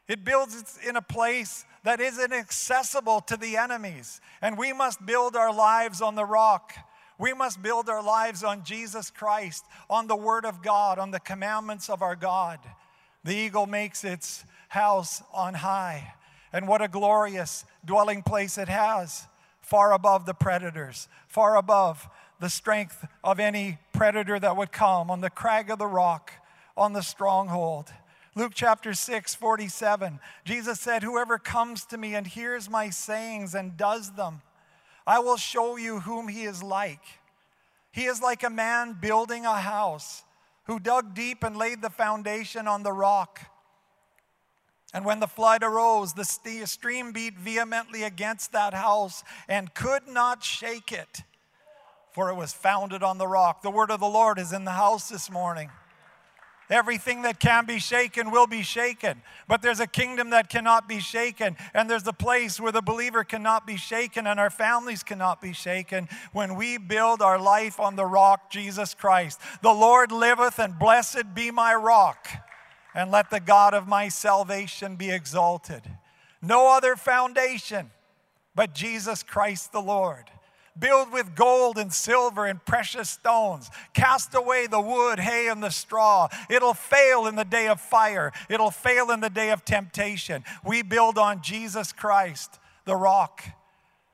It 0.09 0.25
builds 0.25 0.61
it 0.61 0.85
in 0.85 0.97
a 0.97 1.01
place 1.01 1.63
that 1.83 2.01
is 2.01 2.21
inaccessible 2.21 3.21
to 3.21 3.37
the 3.37 3.55
enemies. 3.55 4.19
And 4.41 4.57
we 4.57 4.73
must 4.73 5.05
build 5.05 5.37
our 5.37 5.53
lives 5.55 6.01
on 6.01 6.15
the 6.15 6.25
rock. 6.25 6.73
We 7.17 7.31
must 7.31 7.63
build 7.63 7.87
our 7.87 8.03
lives 8.03 8.43
on 8.43 8.65
Jesus 8.65 9.09
Christ, 9.09 9.63
on 9.89 10.07
the 10.07 10.17
Word 10.17 10.43
of 10.43 10.61
God, 10.61 10.99
on 10.99 11.11
the 11.11 11.21
commandments 11.21 11.89
of 11.89 12.01
our 12.01 12.17
God. 12.17 12.59
The 13.23 13.33
eagle 13.33 13.65
makes 13.65 14.03
its 14.03 14.43
house 14.67 15.23
on 15.33 15.53
high. 15.53 16.15
And 16.51 16.67
what 16.67 16.81
a 16.81 16.89
glorious 16.89 17.63
dwelling 17.85 18.23
place 18.23 18.57
it 18.57 18.67
has, 18.67 19.25
far 19.61 19.93
above 19.93 20.25
the 20.25 20.33
predators, 20.33 21.07
far 21.29 21.55
above 21.55 22.09
the 22.41 22.49
strength 22.49 23.07
of 23.23 23.39
any 23.39 23.77
predator 23.93 24.39
that 24.39 24.57
would 24.57 24.71
come 24.71 25.09
on 25.09 25.21
the 25.21 25.29
crag 25.29 25.69
of 25.69 25.79
the 25.79 25.87
rock, 25.87 26.33
on 26.75 26.93
the 26.93 27.01
stronghold. 27.01 27.93
Luke 28.35 28.53
chapter 28.55 28.93
6, 28.93 29.35
47, 29.35 30.19
Jesus 30.43 30.79
said, 30.79 31.03
Whoever 31.03 31.37
comes 31.37 31.85
to 31.85 31.97
me 31.97 32.15
and 32.15 32.25
hears 32.25 32.69
my 32.69 32.89
sayings 32.89 33.53
and 33.53 33.77
does 33.77 34.13
them, 34.13 34.41
I 35.05 35.19
will 35.19 35.37
show 35.37 35.77
you 35.77 35.99
whom 35.99 36.27
he 36.27 36.43
is 36.43 36.63
like. 36.63 37.03
He 37.91 38.05
is 38.05 38.21
like 38.21 38.43
a 38.43 38.49
man 38.49 38.97
building 38.99 39.45
a 39.45 39.59
house 39.59 40.23
who 40.63 40.79
dug 40.79 41.13
deep 41.13 41.43
and 41.43 41.55
laid 41.55 41.81
the 41.81 41.89
foundation 41.91 42.67
on 42.67 42.81
the 42.81 42.91
rock. 42.91 43.41
And 44.93 45.05
when 45.05 45.19
the 45.19 45.27
flood 45.27 45.63
arose, 45.63 46.13
the 46.13 46.23
stream 46.65 47.11
beat 47.11 47.37
vehemently 47.37 48.03
against 48.03 48.51
that 48.53 48.73
house 48.73 49.23
and 49.47 49.73
could 49.73 50.07
not 50.07 50.43
shake 50.43 50.91
it, 50.91 51.23
for 52.13 52.29
it 52.29 52.35
was 52.35 52.53
founded 52.53 53.03
on 53.03 53.17
the 53.17 53.27
rock. 53.27 53.61
The 53.61 53.71
word 53.71 53.91
of 53.91 53.99
the 53.99 54.05
Lord 54.05 54.39
is 54.39 54.53
in 54.53 54.65
the 54.65 54.71
house 54.71 55.09
this 55.09 55.29
morning. 55.29 55.69
Everything 56.69 57.23
that 57.23 57.39
can 57.39 57.65
be 57.65 57.77
shaken 57.77 58.31
will 58.31 58.47
be 58.47 58.63
shaken. 58.63 59.21
But 59.47 59.61
there's 59.61 59.79
a 59.79 59.87
kingdom 59.87 60.29
that 60.29 60.49
cannot 60.49 60.87
be 60.87 60.99
shaken. 60.99 61.57
And 61.73 61.89
there's 61.89 62.07
a 62.07 62.13
place 62.13 62.59
where 62.59 62.71
the 62.71 62.81
believer 62.81 63.23
cannot 63.23 63.67
be 63.67 63.75
shaken 63.75 64.25
and 64.25 64.39
our 64.39 64.49
families 64.49 65.03
cannot 65.03 65.41
be 65.41 65.53
shaken 65.53 66.07
when 66.31 66.55
we 66.55 66.77
build 66.77 67.21
our 67.21 67.39
life 67.39 67.79
on 67.79 67.95
the 67.95 68.05
rock, 68.05 68.49
Jesus 68.49 68.93
Christ. 68.93 69.39
The 69.61 69.73
Lord 69.73 70.11
liveth, 70.11 70.57
and 70.57 70.79
blessed 70.79 71.35
be 71.35 71.51
my 71.51 71.75
rock. 71.75 72.27
And 72.95 73.11
let 73.11 73.29
the 73.29 73.39
God 73.39 73.73
of 73.73 73.87
my 73.87 74.07
salvation 74.07 74.95
be 74.95 75.11
exalted. 75.11 75.81
No 76.41 76.69
other 76.69 76.95
foundation 76.95 77.91
but 78.55 78.73
Jesus 78.73 79.23
Christ 79.23 79.71
the 79.71 79.81
Lord. 79.81 80.29
Build 80.77 81.11
with 81.11 81.35
gold 81.35 81.77
and 81.77 81.93
silver 81.93 82.45
and 82.45 82.63
precious 82.65 83.09
stones. 83.09 83.69
Cast 83.93 84.33
away 84.33 84.65
the 84.65 84.81
wood, 84.81 85.19
hay, 85.19 85.47
and 85.47 85.61
the 85.61 85.69
straw. 85.69 86.27
It'll 86.49 86.73
fail 86.73 87.27
in 87.27 87.35
the 87.35 87.45
day 87.45 87.67
of 87.67 87.79
fire, 87.79 88.31
it'll 88.49 88.71
fail 88.71 89.11
in 89.11 89.19
the 89.19 89.29
day 89.29 89.51
of 89.51 89.63
temptation. 89.63 90.43
We 90.65 90.81
build 90.81 91.17
on 91.17 91.41
Jesus 91.41 91.91
Christ, 91.93 92.59
the 92.85 92.95
rock. 92.95 93.43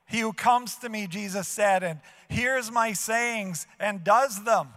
He 0.05 0.19
who 0.19 0.33
comes 0.33 0.75
to 0.77 0.89
me, 0.89 1.07
Jesus 1.07 1.47
said, 1.47 1.83
and 1.83 1.99
hears 2.27 2.71
my 2.71 2.93
sayings 2.93 3.67
and 3.79 4.03
does 4.03 4.43
them. 4.43 4.69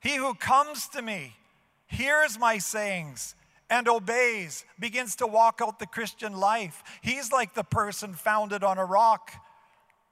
He 0.00 0.16
who 0.16 0.34
comes 0.34 0.88
to 0.88 1.02
me, 1.02 1.34
hears 1.86 2.38
my 2.38 2.58
sayings, 2.58 3.34
and 3.68 3.88
obeys, 3.88 4.64
begins 4.78 5.16
to 5.16 5.26
walk 5.26 5.60
out 5.62 5.78
the 5.78 5.86
Christian 5.86 6.34
life. 6.34 6.82
He's 7.02 7.32
like 7.32 7.54
the 7.54 7.64
person 7.64 8.14
founded 8.14 8.62
on 8.62 8.78
a 8.78 8.84
rock. 8.84 9.32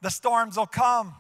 The 0.01 0.11
storms 0.11 0.57
will 0.57 0.67
come, 0.67 1.15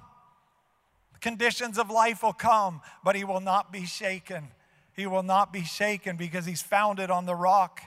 conditions 1.21 1.79
of 1.79 1.91
life 1.91 2.23
will 2.23 2.33
come, 2.33 2.81
but 3.05 3.17
he 3.17 3.25
will 3.25 3.41
not 3.41 3.73
be 3.73 3.85
shaken. 3.85 4.49
He 4.95 5.07
will 5.07 5.23
not 5.23 5.53
be 5.53 5.63
shaken 5.63 6.17
because 6.17 6.45
he's 6.45 6.63
founded 6.63 7.11
on 7.11 7.27
the 7.27 7.35
rock. 7.35 7.81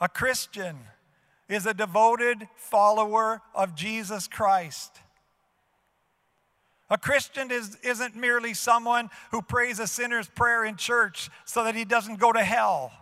A 0.00 0.08
Christian 0.08 0.76
is 1.48 1.66
a 1.66 1.74
devoted 1.74 2.48
follower 2.56 3.42
of 3.54 3.74
Jesus 3.74 4.28
Christ. 4.28 4.92
A 6.88 6.98
Christian 6.98 7.50
is, 7.50 7.76
isn't 7.82 8.14
merely 8.14 8.54
someone 8.54 9.10
who 9.32 9.42
prays 9.42 9.80
a 9.80 9.86
sinner's 9.86 10.28
prayer 10.28 10.64
in 10.64 10.76
church 10.76 11.30
so 11.44 11.64
that 11.64 11.74
he 11.74 11.84
doesn't 11.84 12.20
go 12.20 12.32
to 12.32 12.42
hell. 12.42 12.92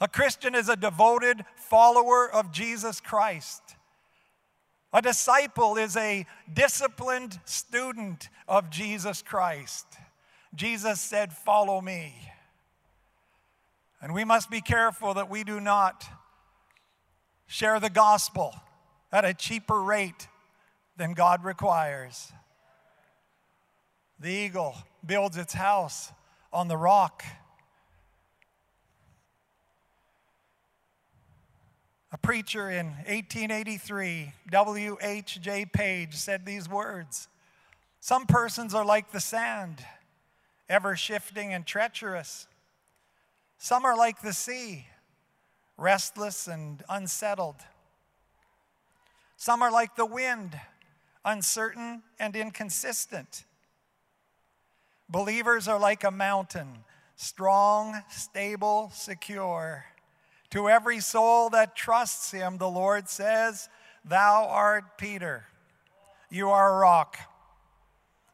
A 0.00 0.08
Christian 0.08 0.54
is 0.54 0.70
a 0.70 0.76
devoted 0.76 1.44
follower 1.56 2.30
of 2.30 2.52
Jesus 2.52 3.00
Christ. 3.00 3.62
A 4.92 5.00
disciple 5.00 5.76
is 5.76 5.96
a 5.96 6.26
disciplined 6.52 7.38
student 7.44 8.28
of 8.48 8.70
Jesus 8.70 9.22
Christ. 9.22 9.86
Jesus 10.54 11.00
said, 11.00 11.32
Follow 11.32 11.80
me. 11.80 12.14
And 14.02 14.14
we 14.14 14.24
must 14.24 14.50
be 14.50 14.60
careful 14.60 15.14
that 15.14 15.30
we 15.30 15.44
do 15.44 15.60
not 15.60 16.04
share 17.46 17.78
the 17.78 17.90
gospel 17.90 18.54
at 19.12 19.24
a 19.24 19.34
cheaper 19.34 19.80
rate 19.82 20.28
than 20.96 21.12
God 21.12 21.44
requires. 21.44 22.32
The 24.18 24.30
eagle 24.30 24.76
builds 25.04 25.36
its 25.36 25.54
house 25.54 26.12
on 26.52 26.68
the 26.68 26.76
rock. 26.76 27.24
A 32.12 32.18
preacher 32.18 32.68
in 32.68 32.86
1883, 33.06 34.32
W.H.J. 34.50 35.66
Page, 35.66 36.14
said 36.16 36.44
these 36.44 36.68
words 36.68 37.28
Some 38.00 38.26
persons 38.26 38.74
are 38.74 38.84
like 38.84 39.12
the 39.12 39.20
sand, 39.20 39.84
ever 40.68 40.96
shifting 40.96 41.52
and 41.52 41.64
treacherous. 41.64 42.48
Some 43.58 43.84
are 43.84 43.96
like 43.96 44.22
the 44.22 44.32
sea, 44.32 44.86
restless 45.76 46.48
and 46.48 46.82
unsettled. 46.88 47.56
Some 49.36 49.62
are 49.62 49.70
like 49.70 49.94
the 49.94 50.06
wind, 50.06 50.58
uncertain 51.24 52.02
and 52.18 52.34
inconsistent. 52.34 53.44
Believers 55.08 55.68
are 55.68 55.78
like 55.78 56.02
a 56.02 56.10
mountain, 56.10 56.84
strong, 57.14 58.02
stable, 58.08 58.90
secure. 58.94 59.84
To 60.50 60.68
every 60.68 61.00
soul 61.00 61.50
that 61.50 61.76
trusts 61.76 62.32
him, 62.32 62.58
the 62.58 62.68
Lord 62.68 63.08
says, 63.08 63.68
Thou 64.04 64.46
art 64.48 64.98
Peter. 64.98 65.44
You 66.28 66.50
are 66.50 66.74
a 66.74 66.78
rock. 66.78 67.18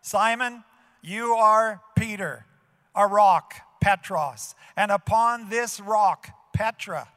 Simon, 0.00 0.64
you 1.02 1.35
are 1.35 1.80
Peter, 1.96 2.46
a 2.94 3.06
rock, 3.06 3.54
Petros. 3.80 4.54
And 4.76 4.90
upon 4.90 5.50
this 5.50 5.80
rock, 5.80 6.28
Petra, 6.52 7.08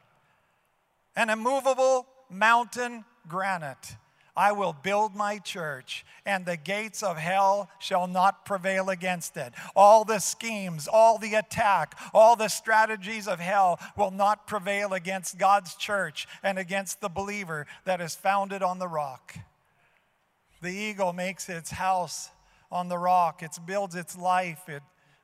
an 1.16 1.30
immovable 1.30 2.06
mountain 2.28 3.04
granite 3.28 3.96
I 4.36 4.52
will 4.52 4.72
build 4.72 5.14
my 5.14 5.38
church, 5.38 6.04
and 6.24 6.46
the 6.46 6.56
gates 6.56 7.02
of 7.02 7.16
hell 7.16 7.68
shall 7.78 8.06
not 8.06 8.44
prevail 8.44 8.90
against 8.90 9.36
it. 9.36 9.52
All 9.74 10.04
the 10.04 10.18
schemes, 10.18 10.88
all 10.90 11.18
the 11.18 11.34
attack, 11.34 11.98
all 12.14 12.36
the 12.36 12.48
strategies 12.48 13.26
of 13.26 13.40
hell 13.40 13.78
will 13.96 14.10
not 14.10 14.46
prevail 14.46 14.92
against 14.92 15.38
God's 15.38 15.74
church 15.74 16.26
and 16.42 16.58
against 16.58 17.00
the 17.00 17.08
believer 17.08 17.66
that 17.84 18.00
is 18.00 18.14
founded 18.14 18.62
on 18.62 18.78
the 18.78 18.88
rock. 18.88 19.36
The 20.62 20.72
eagle 20.72 21.12
makes 21.12 21.48
its 21.48 21.70
house 21.70 22.30
on 22.70 22.88
the 22.88 22.98
rock, 22.98 23.42
it 23.42 23.58
builds 23.66 23.94
its 23.94 24.16
life, 24.16 24.68
it 24.68 24.82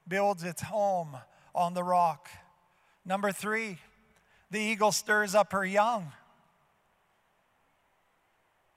builds 0.09 0.43
its 0.43 0.63
home 0.63 1.17
on 1.55 1.75
the 1.75 1.85
rock. 1.85 2.29
Number 3.05 3.31
three, 3.31 3.79
the 4.51 4.61
eagle 4.61 4.93
stirs 4.93 5.35
up 5.35 5.53
her 5.53 5.65
young. 5.65 6.13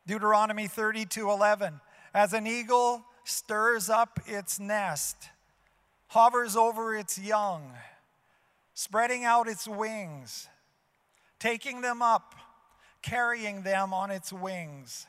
Deuteronomy 0.10 0.66
32 0.66 1.30
11. 1.30 1.80
As 2.16 2.34
an 2.34 2.48
eagle 2.48 3.06
stirs 3.26 3.92
up 3.92 4.20
its 4.26 4.60
nest, 4.60 5.16
hovers 6.08 6.56
over 6.56 6.96
its 6.96 7.20
young, 7.20 7.74
spreading 8.74 9.24
out 9.24 9.48
its 9.48 9.68
wings, 9.68 10.48
taking 11.38 11.82
them 11.82 12.02
up, 12.02 12.34
carrying 13.04 13.62
them 13.62 13.94
on 13.94 14.10
its 14.10 14.34
wings. 14.34 15.06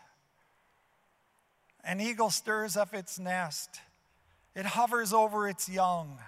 An 1.83 1.99
eagle 1.99 2.29
stirs 2.29 2.77
up 2.77 2.93
its 2.93 3.19
nest. 3.19 3.81
It 4.55 4.67
hovers 4.67 5.15
over 5.15 5.49
its 5.49 5.67
young. 5.67 6.19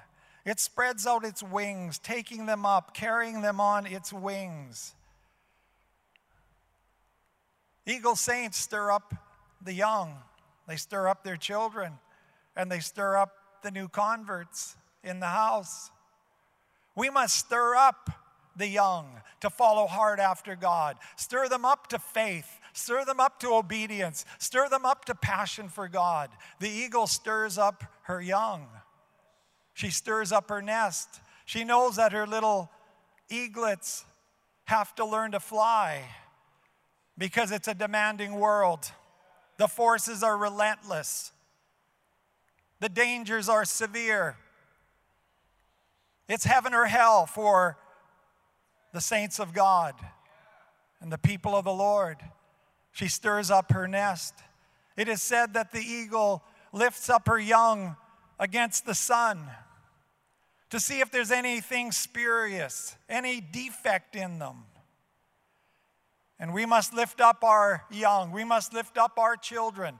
It 0.46 0.58
spreads 0.58 1.06
out 1.06 1.26
its 1.26 1.42
wings, 1.42 1.98
taking 1.98 2.46
them 2.46 2.64
up, 2.64 2.94
carrying 2.94 3.42
them 3.42 3.60
on 3.60 3.84
its 3.84 4.14
wings. 4.14 4.94
Eagle 7.86 8.16
saints 8.16 8.58
stir 8.58 8.90
up 8.90 9.14
the 9.60 9.72
young, 9.72 10.16
they 10.68 10.76
stir 10.76 11.08
up 11.08 11.24
their 11.24 11.36
children, 11.36 11.94
and 12.56 12.70
they 12.70 12.80
stir 12.80 13.16
up 13.16 13.32
the 13.62 13.70
new 13.70 13.88
converts 13.88 14.76
in 15.02 15.20
the 15.20 15.26
house. 15.26 15.90
We 16.94 17.10
must 17.10 17.36
stir 17.36 17.74
up 17.74 18.10
the 18.54 18.68
young 18.68 19.20
to 19.40 19.50
follow 19.50 19.86
hard 19.86 20.20
after 20.20 20.54
God, 20.54 20.96
stir 21.16 21.48
them 21.48 21.64
up 21.64 21.88
to 21.88 21.98
faith, 21.98 22.60
stir 22.72 23.04
them 23.04 23.18
up 23.18 23.40
to 23.40 23.48
obedience, 23.48 24.24
stir 24.38 24.68
them 24.68 24.84
up 24.84 25.04
to 25.06 25.14
passion 25.14 25.68
for 25.68 25.88
God. 25.88 26.30
The 26.60 26.68
eagle 26.68 27.06
stirs 27.06 27.58
up 27.58 27.82
her 28.02 28.20
young, 28.20 28.66
she 29.74 29.90
stirs 29.90 30.32
up 30.32 30.50
her 30.50 30.62
nest. 30.62 31.20
She 31.44 31.64
knows 31.64 31.96
that 31.96 32.12
her 32.12 32.26
little 32.26 32.70
eaglets 33.28 34.04
have 34.64 34.94
to 34.94 35.04
learn 35.04 35.32
to 35.32 35.40
fly 35.40 36.04
because 37.16 37.52
it's 37.52 37.68
a 37.68 37.74
demanding 37.74 38.34
world. 38.34 38.90
The 39.58 39.68
forces 39.68 40.22
are 40.22 40.36
relentless, 40.36 41.32
the 42.80 42.88
dangers 42.88 43.48
are 43.48 43.64
severe. 43.64 44.36
It's 46.28 46.44
heaven 46.44 46.72
or 46.72 46.86
hell 46.86 47.26
for 47.26 47.76
the 48.92 49.00
saints 49.00 49.38
of 49.38 49.52
God 49.52 49.94
and 51.00 51.12
the 51.12 51.18
people 51.18 51.54
of 51.54 51.64
the 51.64 51.72
Lord. 51.72 52.16
She 52.92 53.08
stirs 53.08 53.50
up 53.50 53.72
her 53.72 53.88
nest. 53.88 54.34
It 54.96 55.08
is 55.08 55.20
said 55.20 55.54
that 55.54 55.72
the 55.72 55.80
eagle 55.80 56.42
lifts 56.72 57.10
up 57.10 57.26
her 57.26 57.38
young 57.38 57.96
against 58.38 58.86
the 58.86 58.94
sun 58.94 59.46
to 60.70 60.80
see 60.80 61.00
if 61.00 61.10
there's 61.10 61.30
anything 61.30 61.92
spurious, 61.92 62.96
any 63.08 63.40
defect 63.40 64.16
in 64.16 64.38
them. 64.38 64.64
And 66.38 66.52
we 66.52 66.66
must 66.66 66.92
lift 66.92 67.20
up 67.20 67.44
our 67.44 67.84
young, 67.90 68.32
we 68.32 68.44
must 68.44 68.72
lift 68.72 68.98
up 68.98 69.18
our 69.18 69.36
children 69.36 69.98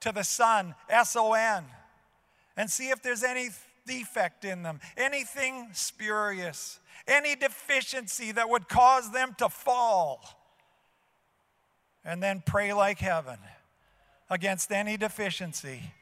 to 0.00 0.12
the 0.12 0.24
Son, 0.24 0.74
S 0.88 1.14
O 1.16 1.34
N, 1.34 1.64
and 2.56 2.70
see 2.70 2.90
if 2.90 3.02
there's 3.02 3.22
any 3.22 3.50
defect 3.86 4.44
in 4.44 4.62
them, 4.62 4.80
anything 4.96 5.68
spurious, 5.72 6.80
any 7.06 7.36
deficiency 7.36 8.32
that 8.32 8.48
would 8.48 8.68
cause 8.68 9.12
them 9.12 9.34
to 9.38 9.48
fall. 9.48 10.22
And 12.04 12.22
then 12.22 12.42
pray 12.44 12.72
like 12.72 12.98
heaven 12.98 13.38
against 14.30 14.72
any 14.72 14.96
deficiency 14.96 15.92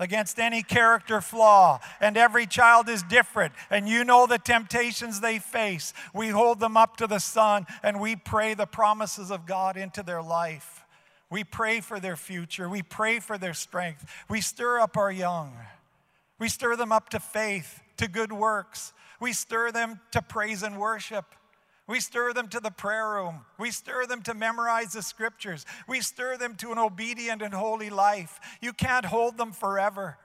against 0.00 0.40
any 0.40 0.64
character 0.64 1.20
flaw. 1.20 1.78
And 2.00 2.16
every 2.16 2.46
child 2.46 2.88
is 2.88 3.04
different. 3.04 3.52
And 3.70 3.88
you 3.88 4.02
know 4.02 4.26
the 4.26 4.38
temptations 4.38 5.20
they 5.20 5.38
face. 5.38 5.92
We 6.12 6.28
hold 6.30 6.58
them 6.58 6.76
up 6.76 6.96
to 6.96 7.06
the 7.06 7.20
sun 7.20 7.66
and 7.84 8.00
we 8.00 8.16
pray 8.16 8.54
the 8.54 8.66
promises 8.66 9.30
of 9.30 9.46
God 9.46 9.76
into 9.76 10.02
their 10.02 10.22
life. 10.22 10.84
We 11.30 11.44
pray 11.44 11.80
for 11.80 12.00
their 12.00 12.16
future. 12.16 12.68
We 12.68 12.82
pray 12.82 13.20
for 13.20 13.38
their 13.38 13.54
strength. 13.54 14.04
We 14.28 14.40
stir 14.40 14.80
up 14.80 14.96
our 14.96 15.12
young. 15.12 15.52
We 16.40 16.48
stir 16.48 16.74
them 16.74 16.90
up 16.90 17.10
to 17.10 17.20
faith, 17.20 17.80
to 17.98 18.08
good 18.08 18.32
works. 18.32 18.92
We 19.20 19.32
stir 19.32 19.70
them 19.70 20.00
to 20.10 20.22
praise 20.22 20.62
and 20.62 20.80
worship. 20.80 21.26
We 21.90 21.98
stir 21.98 22.32
them 22.32 22.46
to 22.50 22.60
the 22.60 22.70
prayer 22.70 23.10
room. 23.10 23.40
We 23.58 23.72
stir 23.72 24.06
them 24.06 24.22
to 24.22 24.32
memorize 24.32 24.92
the 24.92 25.02
scriptures. 25.02 25.66
We 25.88 26.00
stir 26.02 26.36
them 26.36 26.54
to 26.58 26.70
an 26.70 26.78
obedient 26.78 27.42
and 27.42 27.52
holy 27.52 27.90
life. 27.90 28.38
You 28.60 28.72
can't 28.72 29.04
hold 29.04 29.36
them 29.36 29.50
forever. 29.50 30.16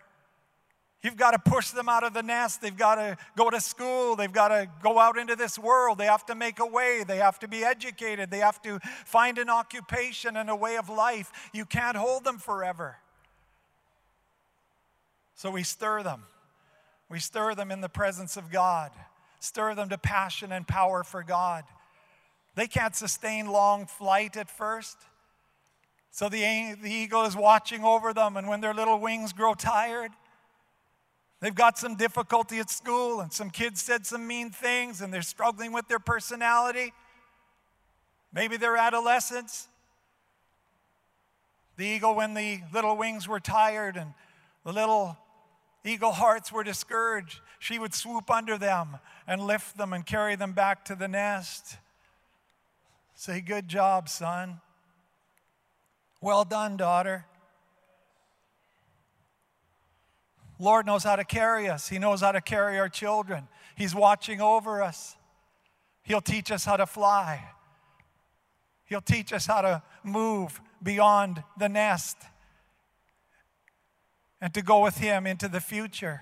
You've 1.01 1.17
got 1.17 1.31
to 1.31 1.39
push 1.39 1.71
them 1.71 1.89
out 1.89 2.03
of 2.03 2.13
the 2.13 2.21
nest. 2.21 2.61
They've 2.61 2.77
got 2.77 2.95
to 2.95 3.17
go 3.35 3.49
to 3.49 3.59
school. 3.59 4.15
They've 4.15 4.31
got 4.31 4.49
to 4.49 4.69
go 4.83 4.99
out 4.99 5.17
into 5.17 5.35
this 5.35 5.57
world. 5.57 5.97
They 5.97 6.05
have 6.05 6.23
to 6.27 6.35
make 6.35 6.59
a 6.59 6.67
way. 6.67 7.03
They 7.03 7.17
have 7.17 7.39
to 7.39 7.47
be 7.47 7.63
educated. 7.63 8.29
They 8.29 8.37
have 8.37 8.61
to 8.61 8.77
find 9.03 9.39
an 9.39 9.49
occupation 9.49 10.37
and 10.37 10.51
a 10.51 10.55
way 10.55 10.77
of 10.77 10.87
life. 10.87 11.31
You 11.51 11.65
can't 11.65 11.97
hold 11.97 12.25
them 12.25 12.37
forever. 12.37 12.97
So 15.33 15.49
we 15.49 15.63
stir 15.63 16.03
them. 16.03 16.25
We 17.09 17.17
stir 17.17 17.55
them 17.55 17.71
in 17.71 17.81
the 17.81 17.89
presence 17.89 18.37
of 18.37 18.51
God 18.51 18.91
stir 19.39 19.75
them 19.75 19.89
to 19.89 19.97
passion 19.97 20.51
and 20.51 20.67
power 20.67 21.03
for 21.03 21.23
God. 21.23 21.63
They 22.55 22.67
can't 22.67 22.95
sustain 22.95 23.47
long 23.47 23.85
flight 23.85 24.37
at 24.37 24.49
first. 24.49 24.97
So 26.11 26.29
the, 26.29 26.75
the 26.81 26.89
eagle 26.89 27.23
is 27.23 27.35
watching 27.35 27.83
over 27.83 28.13
them, 28.13 28.37
and 28.37 28.47
when 28.47 28.61
their 28.61 28.73
little 28.73 28.99
wings 28.99 29.33
grow 29.33 29.53
tired, 29.53 30.11
they've 31.41 31.53
got 31.53 31.77
some 31.77 31.95
difficulty 31.95 32.59
at 32.59 32.69
school, 32.69 33.19
and 33.19 33.33
some 33.33 33.49
kids 33.49 33.81
said 33.81 34.05
some 34.05 34.25
mean 34.25 34.49
things, 34.49 35.01
and 35.01 35.13
they're 35.13 35.21
struggling 35.21 35.73
with 35.73 35.89
their 35.89 35.99
personality. 35.99 36.93
Maybe 38.31 38.55
they're 38.55 38.77
adolescents. 38.77 39.67
The 41.75 41.85
eagle, 41.85 42.15
when 42.15 42.33
the 42.33 42.61
little 42.73 42.95
wings 42.95 43.27
were 43.27 43.41
tired 43.41 43.97
and 43.97 44.13
the 44.63 44.71
little 44.71 45.17
eagle 45.85 46.11
hearts 46.11 46.51
were 46.51 46.63
discouraged, 46.63 47.41
she 47.59 47.79
would 47.79 47.93
swoop 47.93 48.29
under 48.29 48.57
them 48.57 48.97
and 49.27 49.41
lift 49.41 49.77
them 49.77 49.93
and 49.93 50.05
carry 50.05 50.35
them 50.35 50.53
back 50.53 50.83
to 50.85 50.95
the 50.95 51.07
nest. 51.07 51.77
Say, 53.13 53.41
Good 53.41 53.67
job, 53.67 54.09
son. 54.09 54.59
Well 56.21 56.43
done, 56.43 56.75
daughter. 56.77 57.25
Lord 60.57 60.85
knows 60.85 61.03
how 61.03 61.15
to 61.15 61.25
carry 61.25 61.69
us. 61.69 61.89
He 61.89 61.99
knows 61.99 62.21
how 62.21 62.31
to 62.31 62.41
carry 62.41 62.79
our 62.79 62.89
children. 62.89 63.47
He's 63.75 63.93
watching 63.93 64.39
over 64.39 64.81
us. 64.81 65.17
He'll 66.03 66.21
teach 66.21 66.51
us 66.51 66.63
how 66.65 66.77
to 66.77 66.85
fly. 66.85 67.43
He'll 68.85 69.01
teach 69.01 69.33
us 69.33 69.45
how 69.45 69.61
to 69.61 69.83
move 70.03 70.61
beyond 70.81 71.43
the 71.57 71.67
nest 71.67 72.17
and 74.45 74.53
to 74.53 74.61
go 74.61 74.83
with 74.83 74.99
Him 74.99 75.25
into 75.25 75.47
the 75.47 75.59
future. 75.59 76.21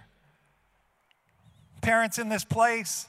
Parents 1.82 2.18
in 2.18 2.30
this 2.30 2.46
place, 2.46 3.06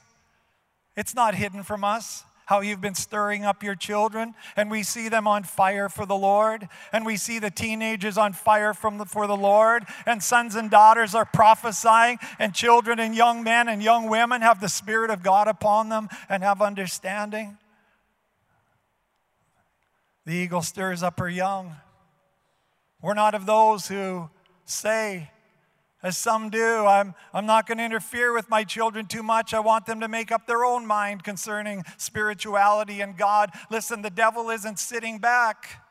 it's 0.97 1.15
not 1.15 1.35
hidden 1.35 1.63
from 1.63 1.85
us 1.85 2.25
how 2.47 2.59
you've 2.59 2.81
been 2.81 2.95
stirring 2.95 3.45
up 3.45 3.63
your 3.63 3.75
children, 3.75 4.35
and 4.57 4.69
we 4.69 4.83
see 4.83 5.07
them 5.07 5.25
on 5.25 5.43
fire 5.43 5.87
for 5.87 6.05
the 6.05 6.17
Lord, 6.17 6.67
and 6.91 7.05
we 7.05 7.15
see 7.15 7.39
the 7.39 7.49
teenagers 7.49 8.17
on 8.17 8.33
fire 8.33 8.73
from 8.73 8.97
the, 8.97 9.05
for 9.05 9.25
the 9.25 9.37
Lord, 9.37 9.85
and 10.05 10.21
sons 10.21 10.53
and 10.53 10.69
daughters 10.69 11.15
are 11.15 11.23
prophesying, 11.23 12.19
and 12.37 12.53
children 12.53 12.99
and 12.99 13.15
young 13.15 13.41
men 13.41 13.69
and 13.69 13.81
young 13.81 14.09
women 14.09 14.41
have 14.41 14.59
the 14.59 14.67
Spirit 14.67 15.09
of 15.11 15.23
God 15.23 15.47
upon 15.47 15.87
them 15.87 16.09
and 16.27 16.43
have 16.43 16.61
understanding. 16.61 17.57
The 20.25 20.33
eagle 20.33 20.61
stirs 20.61 21.01
up 21.01 21.17
her 21.21 21.29
young. 21.29 21.77
We're 23.01 23.13
not 23.13 23.33
of 23.33 23.45
those 23.45 23.87
who 23.87 24.29
say, 24.65 25.31
as 26.03 26.17
some 26.17 26.51
do, 26.51 26.85
I'm, 26.85 27.15
I'm 27.33 27.47
not 27.47 27.65
going 27.65 27.79
to 27.79 27.83
interfere 27.83 28.31
with 28.31 28.47
my 28.47 28.63
children 28.63 29.07
too 29.07 29.23
much. 29.23 29.55
I 29.55 29.59
want 29.59 29.87
them 29.87 30.01
to 30.01 30.07
make 30.07 30.31
up 30.31 30.45
their 30.45 30.63
own 30.63 30.85
mind 30.85 31.23
concerning 31.23 31.83
spirituality 31.97 33.01
and 33.01 33.17
God. 33.17 33.49
Listen, 33.71 34.03
the 34.03 34.11
devil 34.11 34.51
isn't 34.51 34.77
sitting 34.77 35.17
back. 35.17 35.81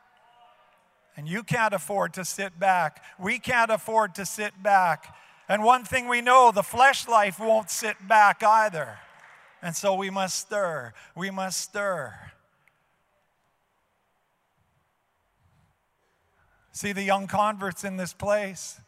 And 1.17 1.29
you 1.29 1.43
can't 1.43 1.75
afford 1.75 2.15
to 2.15 2.25
sit 2.25 2.59
back. 2.61 3.03
We 3.19 3.39
can't 3.39 3.71
afford 3.71 4.15
to 4.17 4.25
sit 4.25 4.63
back. 4.63 5.17
And 5.49 5.65
one 5.65 5.85
thing 5.85 6.09
we 6.09 6.21
know 6.21 6.53
the 6.53 6.63
flesh 6.63 7.09
life 7.09 7.41
won't 7.41 7.71
sit 7.71 7.97
back 8.07 8.43
either. 8.43 8.99
And 9.63 9.75
so 9.75 9.95
we 9.95 10.11
must 10.11 10.39
stir. 10.39 10.93
We 11.17 11.31
must 11.31 11.61
stir. 11.61 12.15
See 16.75 16.91
the 16.91 17.05
young 17.05 17.29
converts 17.29 17.85
in 17.85 17.99
this 17.99 18.13
place, 18.13 18.81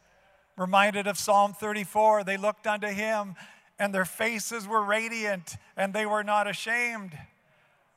reminded 0.57 1.07
of 1.07 1.16
Psalm 1.16 1.53
34. 1.53 2.25
They 2.25 2.37
looked 2.37 2.66
unto 2.66 2.88
him, 2.88 3.37
and 3.79 3.94
their 3.94 4.05
faces 4.05 4.66
were 4.66 4.83
radiant, 4.83 5.57
and 5.77 5.94
they 5.94 6.05
were 6.05 6.25
not 6.25 6.49
ashamed. 6.49 7.16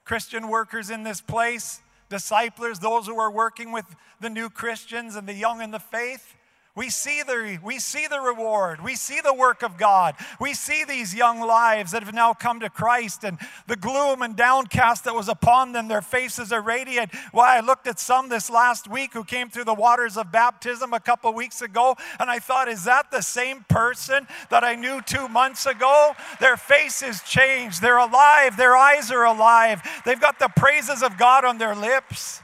Christian 0.06 0.48
workers 0.48 0.92
in 0.92 1.02
this 1.02 1.22
place, 1.22 1.82
disciples, 2.08 2.78
those 2.78 3.08
who 3.08 3.20
are 3.20 3.32
working 3.32 3.72
with 3.72 3.86
the 4.22 4.30
new 4.30 4.48
Christians 4.52 5.16
and 5.16 5.28
the 5.28 5.34
young 5.34 5.60
in 5.60 5.72
the 5.72 5.80
faith, 5.80 6.36
We 6.76 6.90
see, 6.90 7.24
the, 7.24 7.60
we 7.64 7.80
see 7.80 8.08
the 8.08 8.22
reward. 8.22 8.82
We 8.82 8.96
see 8.96 9.20
the 9.22 9.34
work 9.34 9.64
of 9.64 9.76
God. 9.76 10.16
We 10.40 10.54
see 10.54 10.86
these 10.86 11.14
young 11.14 11.42
lives 11.42 11.92
that 11.92 12.04
have 12.04 12.14
now 12.14 12.34
come 12.34 12.60
to 12.60 12.70
Christ 12.70 13.24
and 13.24 13.38
the 13.68 13.76
gloom 13.76 14.22
and 14.22 14.36
downcast 14.36 15.04
that 15.04 15.16
was 15.16 15.28
upon 15.28 15.74
them. 15.74 15.88
Their 15.88 16.04
faces 16.04 16.54
are 16.54 16.62
radiant. 16.62 17.14
Why, 17.32 17.58
I 17.58 17.60
looked 17.62 17.88
at 17.88 18.00
some 18.00 18.30
this 18.30 18.50
last 18.50 18.88
week 18.88 19.14
who 19.14 19.24
came 19.24 19.50
through 19.50 19.66
the 19.66 19.74
waters 19.74 20.16
of 20.16 20.32
baptism 20.32 20.94
a 20.94 21.00
couple 21.00 21.34
weeks 21.34 21.62
ago, 21.62 21.98
and 22.20 22.30
I 22.30 22.40
thought, 22.40 22.70
is 22.70 22.84
that 22.86 23.12
the 23.12 23.22
same 23.22 23.66
person 23.68 24.28
that 24.50 24.64
I 24.64 24.76
knew 24.76 25.02
two 25.02 25.28
months 25.28 25.66
ago? 25.66 26.14
Their 26.40 26.56
faces 26.56 27.22
changed. 27.24 27.82
They're 27.82 27.98
alive. 27.98 28.56
Their 28.58 28.78
eyes 28.78 29.12
are 29.12 29.26
alive. 29.26 29.82
They've 30.06 30.22
got 30.22 30.40
the 30.40 30.50
praises 30.56 31.04
of 31.04 31.18
God 31.18 31.44
on 31.44 31.58
their 31.58 31.76
lips. 31.76 32.42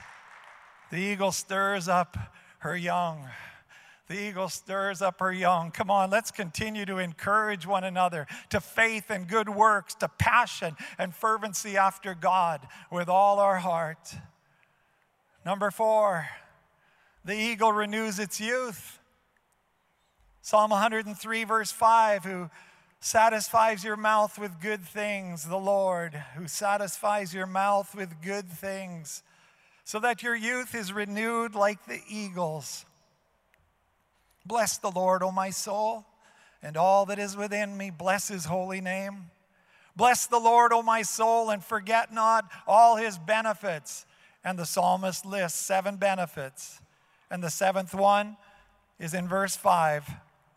The 0.89 0.97
eagle 0.97 1.31
stirs 1.31 1.87
up 1.87 2.17
her 2.59 2.75
young. 2.75 3.29
The 4.07 4.19
eagle 4.19 4.49
stirs 4.49 5.01
up 5.01 5.19
her 5.19 5.33
young. 5.33 5.71
Come 5.71 5.89
on, 5.89 6.11
let's 6.11 6.29
continue 6.29 6.85
to 6.85 6.97
encourage 6.97 7.65
one 7.65 7.83
another 7.83 8.27
to 8.49 8.61
faith 8.61 9.09
and 9.09 9.27
good 9.27 9.49
works, 9.49 9.95
to 9.95 10.07
passion 10.07 10.75
and 10.99 11.13
fervency 11.13 11.75
after 11.75 12.13
God 12.13 12.67
with 12.91 13.09
all 13.09 13.39
our 13.39 13.57
heart. 13.57 14.15
Number 15.43 15.71
four, 15.71 16.27
the 17.23 17.35
eagle 17.35 17.71
renews 17.71 18.19
its 18.19 18.39
youth. 18.39 18.99
Psalm 20.41 20.69
103, 20.69 21.43
verse 21.43 21.71
5, 21.71 22.23
who 22.23 22.49
satisfies 22.99 23.83
your 23.83 23.97
mouth 23.97 24.37
with 24.37 24.61
good 24.61 24.81
things, 24.81 25.47
the 25.47 25.57
Lord, 25.57 26.13
who 26.35 26.47
satisfies 26.47 27.33
your 27.33 27.47
mouth 27.47 27.95
with 27.95 28.21
good 28.21 28.47
things, 28.49 29.23
so 29.83 29.99
that 29.99 30.21
your 30.21 30.35
youth 30.35 30.75
is 30.75 30.93
renewed 30.93 31.55
like 31.55 31.85
the 31.85 32.01
eagles. 32.07 32.85
Bless 34.45 34.77
the 34.77 34.91
Lord, 34.91 35.23
O 35.23 35.31
my 35.31 35.49
soul, 35.49 36.05
and 36.61 36.77
all 36.77 37.05
that 37.07 37.19
is 37.19 37.35
within 37.35 37.75
me. 37.75 37.89
Bless 37.89 38.27
his 38.27 38.45
holy 38.45 38.81
name. 38.81 39.31
Bless 39.95 40.27
the 40.27 40.39
Lord, 40.39 40.73
O 40.73 40.83
my 40.83 41.01
soul, 41.01 41.49
and 41.49 41.63
forget 41.63 42.13
not 42.13 42.49
all 42.67 42.97
his 42.97 43.17
benefits. 43.17 44.05
And 44.43 44.59
the 44.59 44.65
psalmist 44.65 45.25
lists 45.25 45.59
seven 45.59 45.95
benefits. 45.95 46.79
And 47.31 47.43
the 47.43 47.49
seventh 47.49 47.95
one 47.95 48.37
is 48.99 49.13
in 49.13 49.27
verse 49.27 49.55
5, 49.55 50.07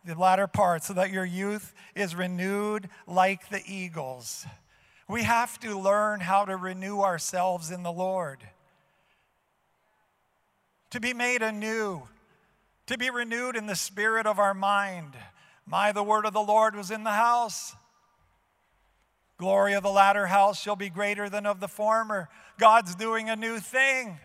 the 0.04 0.14
latter 0.14 0.46
part, 0.46 0.84
so 0.84 0.92
that 0.92 1.10
your 1.10 1.24
youth 1.24 1.72
is 1.94 2.14
renewed 2.14 2.90
like 3.06 3.48
the 3.48 3.62
eagles. 3.66 4.46
We 5.08 5.22
have 5.22 5.58
to 5.60 5.78
learn 5.78 6.20
how 6.20 6.44
to 6.44 6.56
renew 6.56 7.00
ourselves 7.00 7.70
in 7.70 7.82
the 7.82 7.92
Lord, 7.92 8.40
to 10.90 11.00
be 11.00 11.14
made 11.14 11.40
anew 11.40 12.02
to 12.88 12.98
be 12.98 13.10
renewed 13.10 13.54
in 13.54 13.66
the 13.66 13.76
spirit 13.76 14.26
of 14.26 14.38
our 14.38 14.54
mind. 14.54 15.14
My, 15.66 15.92
the 15.92 16.02
word 16.02 16.24
of 16.24 16.32
the 16.32 16.40
Lord 16.40 16.74
was 16.74 16.90
in 16.90 17.04
the 17.04 17.10
house. 17.10 17.76
Glory 19.38 19.74
of 19.74 19.82
the 19.82 19.90
latter 19.90 20.26
house 20.26 20.60
shall 20.60 20.74
be 20.74 20.88
greater 20.88 21.28
than 21.28 21.46
of 21.46 21.60
the 21.60 21.68
former. 21.68 22.28
God's 22.58 22.94
doing 22.94 23.28
a 23.28 23.36
new 23.36 23.58
thing. 23.58 24.18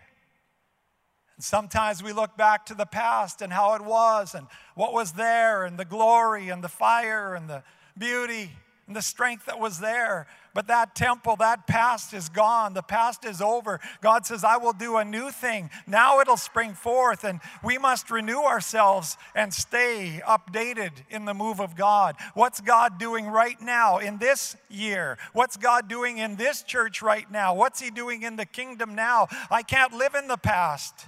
And 1.36 1.43
sometimes 1.43 2.02
we 2.02 2.13
look 2.13 2.38
back 2.38 2.65
to 2.67 2.73
the 2.73 2.86
past 2.86 3.41
and 3.41 3.52
how 3.52 3.76
it 3.76 3.84
was 3.84 4.34
and 4.34 4.47
what 4.76 4.93
was 4.93 5.12
there 5.12 5.65
and 5.65 5.78
the 5.78 5.86
glory 5.86 6.47
and 6.47 6.63
the 6.63 6.69
fire 6.69 7.36
and 7.36 7.49
the 7.49 7.63
beauty 7.97 8.49
and 8.88 8.96
the 8.96 9.02
strength 9.02 9.46
that 9.46 9.60
was 9.60 9.80
there. 9.80 10.28
But 10.54 10.67
that 10.67 10.93
temple, 10.93 11.38
that 11.38 11.65
past 11.67 12.13
is 12.13 12.30
gone. 12.30 12.74
The 12.74 12.84
past 12.84 13.26
is 13.26 13.41
over. 13.41 13.80
God 14.02 14.26
says, 14.26 14.43
I 14.43 14.58
will 14.58 14.74
do 14.74 14.98
a 14.98 15.06
new 15.06 15.32
thing. 15.32 15.69
Now 15.88 16.19
it'll 16.19 16.38
spring 16.38 16.74
forth, 16.74 17.24
and 17.24 17.39
we 17.63 17.78
must 17.78 18.12
renew 18.12 18.41
ourselves 18.43 19.17
and 19.36 19.54
stay 19.54 20.22
updated 20.28 20.91
in 21.10 21.26
the 21.26 21.34
move 21.34 21.60
of 21.60 21.76
God. 21.76 22.15
What's 22.34 22.62
God 22.62 23.00
doing 23.00 23.26
right 23.26 23.60
now 23.62 23.98
in 23.98 24.17
this 24.19 24.56
year? 24.69 25.17
What's 25.32 25.58
God 25.58 25.88
doing 25.88 26.17
in 26.19 26.36
this 26.36 26.62
church 26.62 27.02
right 27.02 27.30
now? 27.32 27.56
What's 27.56 27.82
He 27.82 27.89
doing 27.89 28.22
in 28.22 28.36
the 28.36 28.46
kingdom 28.46 28.93
now? 28.96 29.28
I 29.50 29.63
can't 29.63 29.93
live 29.93 30.13
in 30.13 30.28
the 30.28 30.38
past. 30.38 31.08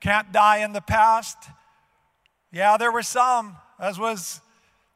Can't 0.00 0.32
die 0.32 0.58
in 0.58 0.72
the 0.72 0.80
past. 0.80 1.36
Yeah, 2.52 2.76
there 2.76 2.92
were 2.92 3.02
some, 3.02 3.56
as 3.78 3.98
was 3.98 4.40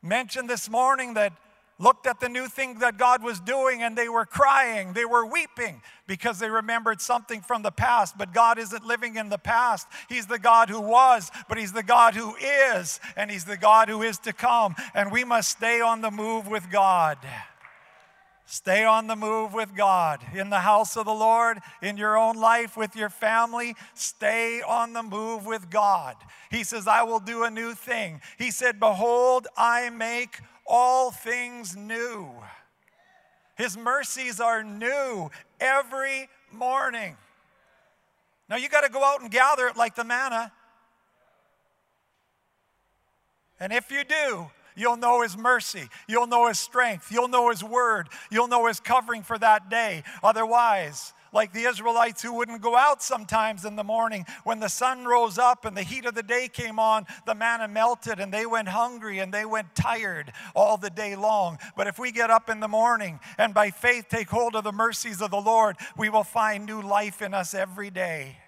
mentioned 0.04 0.48
this 0.48 0.68
morning, 0.68 1.14
that 1.14 1.32
looked 1.78 2.06
at 2.06 2.20
the 2.20 2.28
new 2.28 2.46
thing 2.46 2.78
that 2.78 2.98
God 2.98 3.22
was 3.22 3.40
doing 3.40 3.82
and 3.82 3.96
they 3.96 4.08
were 4.08 4.24
crying, 4.24 4.92
they 4.92 5.04
were 5.04 5.26
weeping 5.26 5.82
because 6.06 6.38
they 6.38 6.48
remembered 6.48 7.00
something 7.00 7.40
from 7.40 7.62
the 7.62 7.72
past. 7.72 8.16
But 8.16 8.32
God 8.32 8.58
isn't 8.58 8.86
living 8.86 9.16
in 9.16 9.28
the 9.28 9.38
past. 9.38 9.88
He's 10.08 10.26
the 10.26 10.38
God 10.38 10.68
who 10.68 10.80
was, 10.80 11.30
but 11.48 11.58
He's 11.58 11.72
the 11.72 11.82
God 11.82 12.14
who 12.14 12.36
is, 12.36 13.00
and 13.16 13.30
He's 13.30 13.44
the 13.44 13.56
God 13.56 13.88
who 13.88 14.02
is 14.02 14.18
to 14.18 14.32
come. 14.32 14.74
And 14.94 15.10
we 15.10 15.24
must 15.24 15.48
stay 15.48 15.80
on 15.80 16.00
the 16.00 16.10
move 16.10 16.46
with 16.46 16.70
God. 16.70 17.18
Stay 18.46 18.84
on 18.84 19.06
the 19.06 19.16
move 19.16 19.54
with 19.54 19.74
God. 19.74 20.20
In 20.34 20.50
the 20.50 20.60
house 20.60 20.96
of 20.96 21.06
the 21.06 21.14
Lord, 21.14 21.58
in 21.82 21.96
your 21.96 22.16
own 22.16 22.36
life, 22.36 22.76
with 22.76 22.94
your 22.94 23.08
family, 23.08 23.74
stay 23.94 24.60
on 24.60 24.92
the 24.92 25.02
move 25.02 25.46
with 25.46 25.70
God. 25.70 26.16
He 26.50 26.62
says, 26.62 26.86
I 26.86 27.02
will 27.04 27.20
do 27.20 27.44
a 27.44 27.50
new 27.50 27.74
thing. 27.74 28.20
He 28.38 28.50
said, 28.50 28.78
Behold, 28.78 29.48
I 29.56 29.88
make 29.90 30.40
all 30.66 31.10
things 31.10 31.74
new. 31.74 32.28
His 33.56 33.76
mercies 33.76 34.40
are 34.40 34.62
new 34.62 35.30
every 35.58 36.28
morning. 36.52 37.16
Now 38.48 38.56
you 38.56 38.68
got 38.68 38.82
to 38.82 38.90
go 38.90 39.02
out 39.02 39.22
and 39.22 39.30
gather 39.30 39.66
it 39.68 39.76
like 39.76 39.94
the 39.94 40.04
manna. 40.04 40.52
And 43.58 43.72
if 43.72 43.90
you 43.90 44.04
do, 44.04 44.50
you'll 44.74 44.96
know 44.96 45.22
His 45.22 45.36
mercy. 45.36 45.88
You'll 46.08 46.26
know 46.26 46.48
His 46.48 46.58
strength. 46.58 47.10
You'll 47.10 47.28
know 47.28 47.50
His 47.50 47.62
word. 47.62 48.08
You'll 48.30 48.48
know 48.48 48.66
His 48.66 48.80
covering 48.80 49.22
for 49.22 49.38
that 49.38 49.68
day. 49.68 50.02
Otherwise, 50.22 51.12
like 51.34 51.52
the 51.52 51.64
Israelites 51.64 52.22
who 52.22 52.32
wouldn't 52.32 52.62
go 52.62 52.76
out 52.76 53.02
sometimes 53.02 53.64
in 53.64 53.76
the 53.76 53.84
morning. 53.84 54.24
When 54.44 54.60
the 54.60 54.68
sun 54.68 55.04
rose 55.04 55.36
up 55.36 55.64
and 55.64 55.76
the 55.76 55.82
heat 55.82 56.06
of 56.06 56.14
the 56.14 56.22
day 56.22 56.48
came 56.48 56.78
on, 56.78 57.06
the 57.26 57.34
manna 57.34 57.66
melted 57.66 58.20
and 58.20 58.32
they 58.32 58.46
went 58.46 58.68
hungry 58.68 59.18
and 59.18 59.34
they 59.34 59.44
went 59.44 59.74
tired 59.74 60.32
all 60.54 60.76
the 60.76 60.90
day 60.90 61.16
long. 61.16 61.58
But 61.76 61.88
if 61.88 61.98
we 61.98 62.12
get 62.12 62.30
up 62.30 62.48
in 62.48 62.60
the 62.60 62.68
morning 62.68 63.18
and 63.36 63.52
by 63.52 63.70
faith 63.70 64.06
take 64.08 64.28
hold 64.28 64.54
of 64.54 64.64
the 64.64 64.72
mercies 64.72 65.20
of 65.20 65.32
the 65.32 65.40
Lord, 65.40 65.76
we 65.98 66.08
will 66.08 66.24
find 66.24 66.64
new 66.64 66.80
life 66.80 67.20
in 67.20 67.34
us 67.34 67.52
every 67.52 67.90
day. 67.90 68.38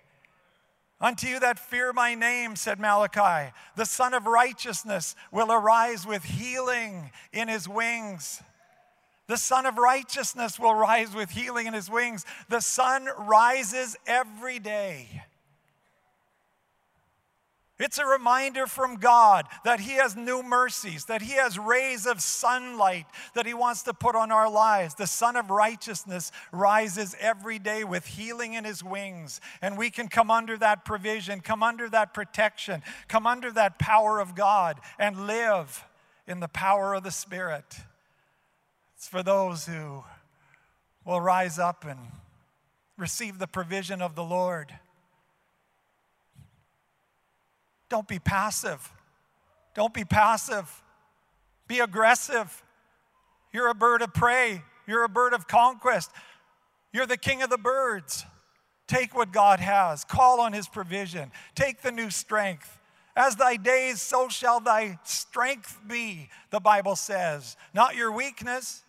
Unto 1.00 1.26
you 1.26 1.38
that 1.40 1.58
fear 1.58 1.92
my 1.92 2.14
name, 2.14 2.56
said 2.56 2.80
Malachi, 2.80 3.52
the 3.76 3.84
Sun 3.84 4.14
of 4.14 4.26
Righteousness 4.26 5.14
will 5.30 5.52
arise 5.52 6.06
with 6.06 6.24
healing 6.24 7.10
in 7.32 7.48
his 7.48 7.68
wings. 7.68 8.42
The 9.26 9.36
Sun 9.36 9.66
of 9.66 9.76
Righteousness 9.76 10.58
will 10.58 10.74
rise 10.74 11.14
with 11.14 11.30
healing 11.30 11.66
in 11.66 11.74
his 11.74 11.90
wings. 11.90 12.24
The 12.48 12.60
sun 12.60 13.08
rises 13.18 13.96
every 14.06 14.58
day. 14.58 15.24
It's 17.78 17.98
a 17.98 18.06
reminder 18.06 18.66
from 18.66 18.96
God 18.96 19.46
that 19.64 19.80
He 19.80 19.92
has 19.92 20.16
new 20.16 20.42
mercies, 20.42 21.04
that 21.06 21.20
He 21.20 21.32
has 21.32 21.58
rays 21.58 22.06
of 22.06 22.22
sunlight 22.22 23.04
that 23.34 23.44
He 23.44 23.52
wants 23.52 23.82
to 23.82 23.92
put 23.92 24.16
on 24.16 24.32
our 24.32 24.50
lives. 24.50 24.94
The 24.94 25.06
Sun 25.06 25.36
of 25.36 25.50
Righteousness 25.50 26.32
rises 26.52 27.14
every 27.20 27.58
day 27.58 27.84
with 27.84 28.06
healing 28.06 28.54
in 28.54 28.64
His 28.64 28.82
wings, 28.82 29.42
and 29.60 29.76
we 29.76 29.90
can 29.90 30.08
come 30.08 30.30
under 30.30 30.56
that 30.56 30.86
provision, 30.86 31.40
come 31.40 31.62
under 31.62 31.86
that 31.90 32.14
protection, 32.14 32.82
come 33.08 33.26
under 33.26 33.52
that 33.52 33.78
power 33.78 34.20
of 34.20 34.34
God, 34.34 34.80
and 34.98 35.26
live 35.26 35.84
in 36.26 36.40
the 36.40 36.48
power 36.48 36.94
of 36.94 37.02
the 37.02 37.10
Spirit. 37.10 37.76
It's 38.96 39.06
for 39.06 39.22
those 39.22 39.66
who 39.66 40.02
will 41.04 41.20
rise 41.20 41.58
up 41.58 41.84
and 41.84 41.98
receive 42.96 43.38
the 43.38 43.46
provision 43.46 44.00
of 44.00 44.14
the 44.14 44.24
Lord. 44.24 44.72
Don't 47.88 48.08
be 48.08 48.18
passive. 48.18 48.92
Don't 49.74 49.94
be 49.94 50.04
passive. 50.04 50.82
Be 51.68 51.80
aggressive. 51.80 52.62
You're 53.52 53.68
a 53.68 53.74
bird 53.74 54.02
of 54.02 54.12
prey. 54.14 54.62
You're 54.86 55.04
a 55.04 55.08
bird 55.08 55.32
of 55.32 55.48
conquest. 55.48 56.10
You're 56.92 57.06
the 57.06 57.16
king 57.16 57.42
of 57.42 57.50
the 57.50 57.58
birds. 57.58 58.24
Take 58.86 59.16
what 59.16 59.32
God 59.32 59.58
has, 59.58 60.04
call 60.04 60.40
on 60.40 60.52
his 60.52 60.68
provision, 60.68 61.32
take 61.54 61.82
the 61.82 61.90
new 61.90 62.10
strength. 62.10 62.78
As 63.16 63.34
thy 63.34 63.56
days, 63.56 64.00
so 64.00 64.28
shall 64.28 64.60
thy 64.60 64.98
strength 65.02 65.80
be, 65.86 66.28
the 66.50 66.60
Bible 66.60 66.96
says. 66.96 67.56
Not 67.74 67.96
your 67.96 68.12
weakness, 68.12 68.82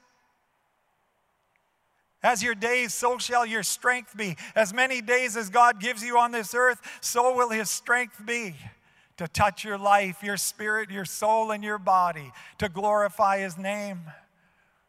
as 2.21 2.43
your 2.43 2.53
days, 2.53 2.93
so 2.93 3.17
shall 3.17 3.45
your 3.45 3.63
strength 3.63 4.15
be. 4.15 4.35
As 4.53 4.73
many 4.73 5.01
days 5.01 5.37
as 5.37 5.49
God 5.49 5.79
gives 5.79 6.03
you 6.03 6.17
on 6.17 6.31
this 6.31 6.53
earth, 6.53 6.81
so 6.99 7.35
will 7.35 7.49
his 7.49 7.69
strength 7.69 8.23
be 8.25 8.55
to 9.17 9.27
touch 9.27 9.63
your 9.63 9.77
life, 9.77 10.23
your 10.23 10.37
spirit, 10.37 10.89
your 10.89 11.05
soul, 11.05 11.51
and 11.51 11.63
your 11.63 11.77
body, 11.77 12.31
to 12.57 12.69
glorify 12.69 13.39
his 13.39 13.57
name. 13.57 14.01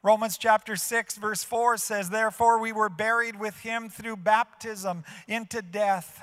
Romans 0.02 0.38
chapter 0.38 0.76
6, 0.76 1.16
verse 1.16 1.42
4 1.42 1.76
says, 1.76 2.10
Therefore 2.10 2.58
we 2.60 2.72
were 2.72 2.88
buried 2.88 3.38
with 3.38 3.58
him 3.60 3.88
through 3.88 4.16
baptism 4.16 5.04
into 5.26 5.60
death 5.60 6.22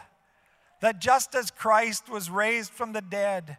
that 0.82 1.00
just 1.00 1.36
as 1.36 1.52
Christ 1.52 2.10
was 2.10 2.30
raised 2.30 2.72
from 2.72 2.94
the 2.94 3.02
dead 3.02 3.58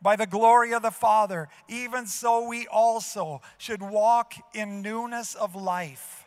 by 0.00 0.16
the 0.16 0.26
glory 0.26 0.72
of 0.72 0.82
the 0.82 0.90
Father, 0.90 1.48
even 1.68 2.06
so 2.06 2.48
we 2.48 2.66
also 2.66 3.40
should 3.58 3.82
walk 3.82 4.34
in 4.54 4.82
newness 4.82 5.34
of 5.34 5.54
life. 5.54 6.21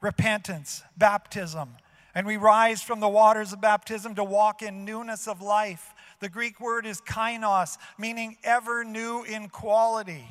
Repentance, 0.00 0.82
baptism, 0.96 1.76
and 2.14 2.26
we 2.26 2.36
rise 2.36 2.82
from 2.82 3.00
the 3.00 3.08
waters 3.08 3.52
of 3.52 3.60
baptism 3.60 4.14
to 4.14 4.24
walk 4.24 4.62
in 4.62 4.84
newness 4.84 5.28
of 5.28 5.40
life. 5.42 5.94
The 6.20 6.28
Greek 6.28 6.60
word 6.60 6.86
is 6.86 7.00
kainos, 7.00 7.76
meaning 7.98 8.36
ever 8.42 8.82
new 8.84 9.22
in 9.22 9.48
quality. 9.48 10.24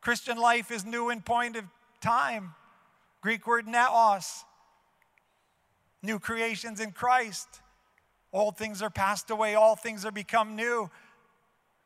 Christian 0.00 0.38
life 0.38 0.70
is 0.70 0.84
new 0.84 1.10
in 1.10 1.20
point 1.20 1.56
of 1.56 1.64
time. 2.00 2.54
Greek 3.20 3.46
word 3.46 3.66
neos, 3.66 4.44
new 6.02 6.18
creations 6.18 6.78
in 6.78 6.92
Christ. 6.92 7.48
Old 8.32 8.56
things 8.56 8.82
are 8.82 8.90
passed 8.90 9.30
away, 9.30 9.54
all 9.54 9.76
things 9.76 10.04
are 10.04 10.10
become 10.10 10.56
new. 10.56 10.90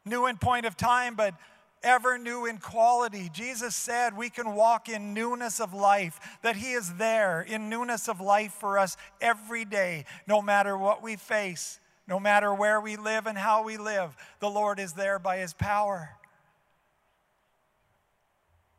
New 0.04 0.26
in 0.26 0.36
point 0.36 0.66
of 0.66 0.76
time, 0.76 1.14
but 1.14 1.34
ever 1.82 2.18
new 2.18 2.46
in 2.46 2.58
quality. 2.58 3.30
Jesus 3.32 3.74
said 3.74 4.16
we 4.16 4.30
can 4.30 4.54
walk 4.54 4.88
in 4.88 5.14
newness 5.14 5.60
of 5.60 5.72
life, 5.72 6.18
that 6.42 6.56
He 6.56 6.72
is 6.72 6.94
there 6.94 7.40
in 7.40 7.68
newness 7.68 8.08
of 8.08 8.20
life 8.20 8.52
for 8.52 8.78
us 8.78 8.96
every 9.20 9.64
day, 9.64 10.04
no 10.26 10.42
matter 10.42 10.76
what 10.76 11.02
we 11.02 11.16
face, 11.16 11.80
no 12.06 12.18
matter 12.18 12.52
where 12.52 12.80
we 12.80 12.96
live 12.96 13.26
and 13.26 13.38
how 13.38 13.62
we 13.62 13.76
live. 13.76 14.16
The 14.40 14.50
Lord 14.50 14.78
is 14.80 14.92
there 14.92 15.18
by 15.18 15.38
His 15.38 15.54
power. 15.54 16.10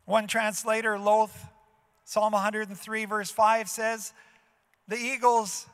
One 0.04 0.26
translator, 0.26 0.98
Lowth, 0.98 1.46
Psalm 2.04 2.32
103, 2.32 3.04
verse 3.04 3.30
5 3.30 3.68
says, 3.68 4.12
The 4.88 4.96
eagles 4.96 5.66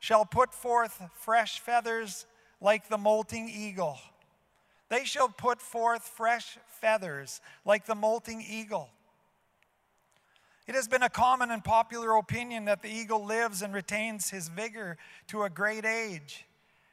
shall 0.00 0.24
put 0.24 0.52
forth 0.52 1.00
fresh 1.20 1.60
feathers 1.60 2.26
like 2.60 2.88
the 2.88 2.98
molting 2.98 3.48
eagle. 3.48 3.98
They 4.88 5.04
shall 5.04 5.28
put 5.28 5.60
forth 5.60 6.02
fresh 6.02 6.58
feathers 6.66 7.40
like 7.64 7.86
the 7.86 7.94
molting 7.94 8.44
eagle. 8.46 8.90
It 10.66 10.74
has 10.74 10.88
been 10.88 11.02
a 11.02 11.10
common 11.10 11.50
and 11.50 11.62
popular 11.62 12.16
opinion 12.16 12.64
that 12.66 12.82
the 12.82 12.90
eagle 12.90 13.24
lives 13.24 13.60
and 13.60 13.74
retains 13.74 14.30
his 14.30 14.48
vigor 14.48 14.96
to 15.28 15.42
a 15.42 15.50
great 15.50 15.84
age, 15.84 16.46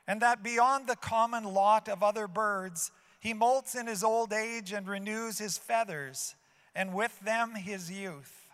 and 0.08 0.22
that 0.22 0.44
beyond 0.44 0.88
the 0.88 0.98
common 0.98 1.46
lot 1.46 1.88
of 1.88 2.04
other 2.04 2.28
birds, 2.28 2.92
he 3.22 3.34
molts 3.34 3.80
in 3.80 3.88
his 3.88 4.04
old 4.04 4.34
age 4.34 4.74
and 4.74 4.88
renews 4.88 5.38
his 5.38 5.58
feathers, 5.58 6.36
and 6.76 6.94
with 6.94 7.18
them 7.22 7.56
his 7.56 7.90
youth. 7.90 8.50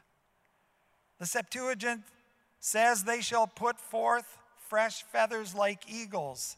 The 1.19 1.25
Septuagint 1.25 2.03
says 2.59 3.03
they 3.03 3.21
shall 3.21 3.47
put 3.47 3.79
forth 3.79 4.37
fresh 4.67 5.03
feathers 5.03 5.55
like 5.55 5.89
eagles. 5.89 6.57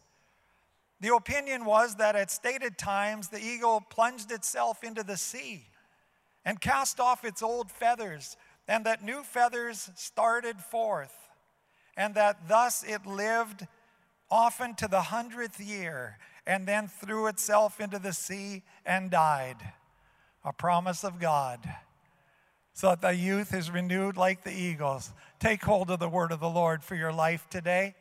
The 1.02 1.16
opinion 1.16 1.66
was 1.66 1.96
that 1.96 2.16
at 2.16 2.30
stated 2.30 2.78
times 2.78 3.30
the 3.30 3.44
eagle 3.44 3.82
plunged 3.90 4.32
itself 4.32 4.84
into 4.84 5.04
the 5.04 5.18
sea 5.18 5.66
and 6.44 6.60
cast 6.60 7.00
off 7.00 7.24
its 7.24 7.42
old 7.42 7.72
feathers, 7.72 8.36
and 8.68 8.86
that 8.86 9.04
new 9.04 9.24
feathers 9.24 9.90
started 9.96 10.60
forth, 10.60 11.14
and 11.96 12.16
that 12.16 12.48
thus 12.48 12.84
it 12.84 13.06
lived 13.06 13.68
often 14.32 14.76
to 14.76 14.88
the 14.88 15.02
hundredth 15.02 15.60
year, 15.60 16.18
and 16.46 16.68
then 16.68 16.88
threw 16.88 17.28
itself 17.28 17.80
into 17.80 18.00
the 18.00 18.14
sea 18.14 18.64
and 18.86 19.12
died. 19.12 19.58
A 20.44 20.54
promise 20.54 21.04
of 21.04 21.20
God. 21.20 21.60
So 22.74 22.90
that 22.90 23.02
the 23.02 23.16
youth 23.16 23.54
is 23.54 23.70
renewed 23.70 24.16
like 24.16 24.44
the 24.44 24.54
eagles. 24.54 25.12
Take 25.40 25.64
hold 25.64 25.92
of 25.92 26.00
the 26.00 26.08
word 26.08 26.32
of 26.32 26.40
the 26.40 26.50
Lord 26.50 26.84
for 26.84 26.96
your 26.96 27.12
life 27.12 27.48
today. 27.50 27.96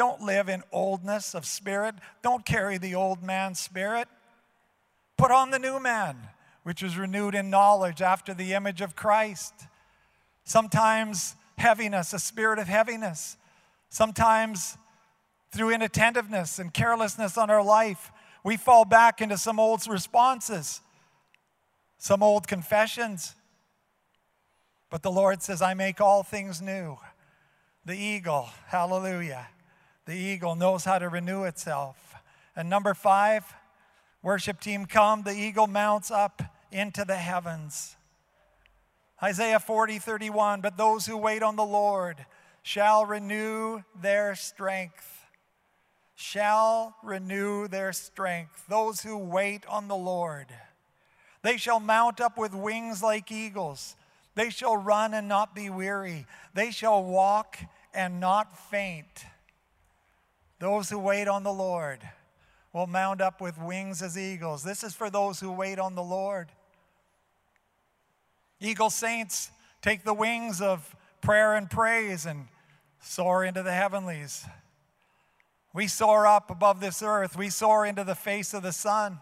Don't 0.00 0.22
live 0.22 0.48
in 0.48 0.62
oldness 0.72 1.34
of 1.34 1.44
spirit. 1.44 1.94
Don't 2.22 2.46
carry 2.46 2.78
the 2.78 2.94
old 2.94 3.22
man's 3.22 3.60
spirit. 3.60 4.08
Put 5.18 5.30
on 5.30 5.50
the 5.50 5.58
new 5.58 5.78
man, 5.78 6.16
which 6.62 6.82
is 6.82 6.96
renewed 6.96 7.34
in 7.34 7.50
knowledge 7.50 8.00
after 8.00 8.32
the 8.32 8.54
image 8.54 8.80
of 8.80 8.96
Christ. 8.96 9.52
Sometimes 10.42 11.36
heaviness, 11.58 12.14
a 12.14 12.18
spirit 12.18 12.58
of 12.58 12.66
heaviness. 12.66 13.36
Sometimes 13.90 14.78
through 15.52 15.68
inattentiveness 15.68 16.58
and 16.58 16.72
carelessness 16.72 17.36
on 17.36 17.50
our 17.50 17.62
life, 17.62 18.10
we 18.42 18.56
fall 18.56 18.86
back 18.86 19.20
into 19.20 19.36
some 19.36 19.60
old 19.60 19.86
responses, 19.86 20.80
some 21.98 22.22
old 22.22 22.48
confessions. 22.48 23.34
But 24.88 25.02
the 25.02 25.12
Lord 25.12 25.42
says, 25.42 25.60
I 25.60 25.74
make 25.74 26.00
all 26.00 26.22
things 26.22 26.62
new. 26.62 26.96
The 27.84 27.98
eagle, 27.98 28.48
hallelujah. 28.68 29.46
The 30.10 30.16
eagle 30.16 30.56
knows 30.56 30.84
how 30.84 30.98
to 30.98 31.08
renew 31.08 31.44
itself. 31.44 32.16
And 32.56 32.68
number 32.68 32.94
five, 32.94 33.44
worship 34.24 34.60
team 34.60 34.86
come, 34.86 35.22
the 35.22 35.30
eagle 35.30 35.68
mounts 35.68 36.10
up 36.10 36.42
into 36.72 37.04
the 37.04 37.14
heavens. 37.14 37.96
Isaiah 39.22 39.60
40, 39.60 40.00
31, 40.00 40.62
but 40.62 40.76
those 40.76 41.06
who 41.06 41.16
wait 41.16 41.44
on 41.44 41.54
the 41.54 41.64
Lord 41.64 42.26
shall 42.60 43.06
renew 43.06 43.82
their 44.02 44.34
strength. 44.34 45.26
Shall 46.16 46.96
renew 47.04 47.68
their 47.68 47.92
strength. 47.92 48.64
Those 48.68 49.02
who 49.02 49.16
wait 49.16 49.64
on 49.66 49.86
the 49.86 49.94
Lord. 49.94 50.48
They 51.42 51.56
shall 51.56 51.78
mount 51.78 52.20
up 52.20 52.36
with 52.36 52.52
wings 52.52 53.00
like 53.00 53.30
eagles. 53.30 53.94
They 54.34 54.50
shall 54.50 54.76
run 54.76 55.14
and 55.14 55.28
not 55.28 55.54
be 55.54 55.70
weary. 55.70 56.26
They 56.52 56.72
shall 56.72 57.00
walk 57.00 57.58
and 57.94 58.18
not 58.18 58.58
faint. 58.58 59.24
Those 60.60 60.90
who 60.90 60.98
wait 60.98 61.26
on 61.26 61.42
the 61.42 61.52
Lord 61.52 62.00
will 62.74 62.86
mount 62.86 63.22
up 63.22 63.40
with 63.40 63.58
wings 63.58 64.02
as 64.02 64.16
eagles. 64.16 64.62
This 64.62 64.84
is 64.84 64.94
for 64.94 65.08
those 65.10 65.40
who 65.40 65.50
wait 65.50 65.78
on 65.78 65.94
the 65.94 66.02
Lord. 66.02 66.48
Eagle 68.60 68.90
saints 68.90 69.50
take 69.80 70.04
the 70.04 70.14
wings 70.14 70.60
of 70.60 70.94
prayer 71.22 71.54
and 71.54 71.68
praise 71.70 72.26
and 72.26 72.46
soar 73.00 73.42
into 73.42 73.62
the 73.62 73.72
heavenlies. 73.72 74.44
We 75.72 75.86
soar 75.86 76.26
up 76.26 76.50
above 76.50 76.80
this 76.80 77.02
earth, 77.02 77.38
we 77.38 77.48
soar 77.48 77.86
into 77.86 78.04
the 78.04 78.14
face 78.14 78.52
of 78.52 78.62
the 78.62 78.72
sun. 78.72 79.18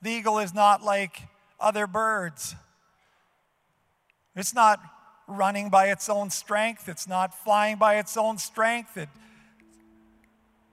The 0.00 0.10
eagle 0.10 0.38
is 0.38 0.54
not 0.54 0.82
like 0.82 1.22
other 1.60 1.86
birds. 1.86 2.54
It's 4.34 4.54
not 4.54 4.80
running 5.28 5.68
by 5.68 5.88
its 5.88 6.08
own 6.08 6.30
strength, 6.30 6.88
it's 6.88 7.06
not 7.06 7.34
flying 7.34 7.76
by 7.76 7.96
its 7.96 8.16
own 8.16 8.38
strength. 8.38 8.96
It 8.96 9.10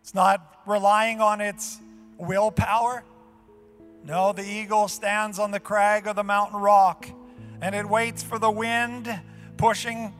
it's 0.03 0.13
not 0.13 0.59
relying 0.65 1.21
on 1.21 1.39
its 1.39 1.79
willpower. 2.17 3.05
No, 4.03 4.33
the 4.33 4.43
eagle 4.43 4.89
stands 4.89 5.39
on 5.39 5.51
the 5.51 5.61
crag 5.61 6.07
of 6.07 6.17
the 6.17 6.25
mountain 6.25 6.59
rock 6.59 7.07
and 7.61 7.73
it 7.73 7.87
waits 7.87 8.21
for 8.21 8.37
the 8.37 8.51
wind 8.51 9.07
pushing 9.55 10.13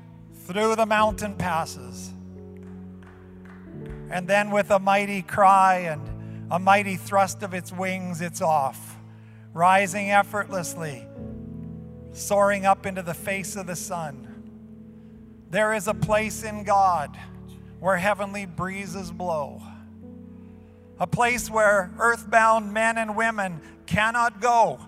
through 0.46 0.78
the 0.78 0.86
mountain 0.86 1.36
passes. 1.36 2.13
And 4.10 4.26
then, 4.26 4.52
with 4.52 4.72
a 4.72 4.80
mighty 4.80 5.22
cry 5.22 5.80
and 5.80 6.48
a 6.50 6.60
mighty 6.60 6.96
thrust 6.96 7.43
of 7.43 7.54
its 7.54 7.74
wings, 7.74 8.22
it's 8.22 8.41
off, 8.41 8.98
rising 9.54 10.12
effortlessly, 10.12 11.06
soaring 12.13 12.65
up 12.65 12.86
into 12.86 13.02
the 13.02 13.13
face 13.13 13.58
of 13.58 13.67
the 13.67 13.76
sun. 13.76 14.30
There 15.50 15.74
is 15.74 15.89
a 15.89 15.93
place 15.93 16.43
in 16.43 16.63
God 16.63 17.19
where 17.82 17.98
heavenly 17.98 18.46
breezes 18.46 19.12
blow 19.12 19.62
a 20.99 21.08
place 21.08 21.49
where 21.49 21.91
earthbound 21.99 22.73
men 22.73 22.97
and 22.97 23.15
women 23.15 23.62
cannot 23.86 24.39
go, 24.41 24.79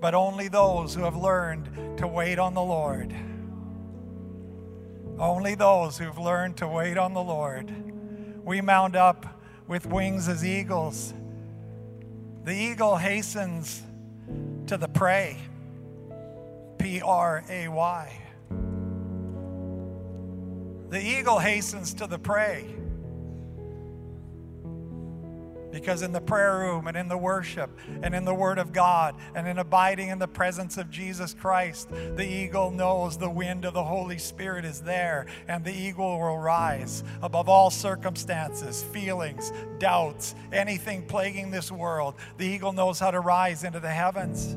but 0.00 0.14
only 0.14 0.48
those 0.48 0.94
who 0.94 1.02
have 1.02 1.16
learned 1.16 1.98
to 1.98 2.06
wait 2.06 2.38
on 2.38 2.54
the 2.54 2.62
Lord. 2.62 3.14
Only 5.18 5.54
those 5.54 5.98
who've 5.98 6.18
learned 6.18 6.56
to 6.58 6.68
wait 6.68 6.98
on 6.98 7.14
the 7.14 7.22
Lord. 7.22 7.72
We 8.44 8.60
mount 8.60 8.96
up 8.96 9.26
with 9.68 9.86
wings 9.86 10.28
as 10.28 10.44
eagles. 10.44 11.14
The 12.44 12.54
eagle 12.54 12.96
hastens 12.96 13.82
to 14.66 14.76
the 14.76 14.88
prey. 14.88 15.36
P 16.78 17.00
R 17.00 17.44
A 17.48 17.68
Y. 17.68 18.18
The 20.88 21.00
eagle 21.00 21.38
hastens 21.38 21.94
to 21.94 22.06
the 22.06 22.18
prey. 22.18 22.66
Because 25.72 26.02
in 26.02 26.12
the 26.12 26.20
prayer 26.20 26.58
room 26.58 26.86
and 26.86 26.96
in 26.96 27.08
the 27.08 27.16
worship 27.16 27.70
and 28.02 28.14
in 28.14 28.24
the 28.24 28.34
Word 28.34 28.58
of 28.58 28.72
God 28.72 29.16
and 29.34 29.48
in 29.48 29.58
abiding 29.58 30.10
in 30.10 30.18
the 30.18 30.28
presence 30.28 30.76
of 30.76 30.90
Jesus 30.90 31.34
Christ, 31.34 31.88
the 31.90 32.26
eagle 32.26 32.70
knows 32.70 33.16
the 33.16 33.30
wind 33.30 33.64
of 33.64 33.72
the 33.72 33.82
Holy 33.82 34.18
Spirit 34.18 34.64
is 34.64 34.82
there 34.82 35.26
and 35.48 35.64
the 35.64 35.74
eagle 35.74 36.18
will 36.18 36.38
rise 36.38 37.02
above 37.22 37.48
all 37.48 37.70
circumstances, 37.70 38.82
feelings, 38.84 39.52
doubts, 39.78 40.34
anything 40.52 41.06
plaguing 41.06 41.50
this 41.50 41.72
world. 41.72 42.14
The 42.36 42.46
eagle 42.46 42.72
knows 42.72 43.00
how 43.00 43.10
to 43.10 43.20
rise 43.20 43.64
into 43.64 43.80
the 43.80 43.90
heavens. 43.90 44.56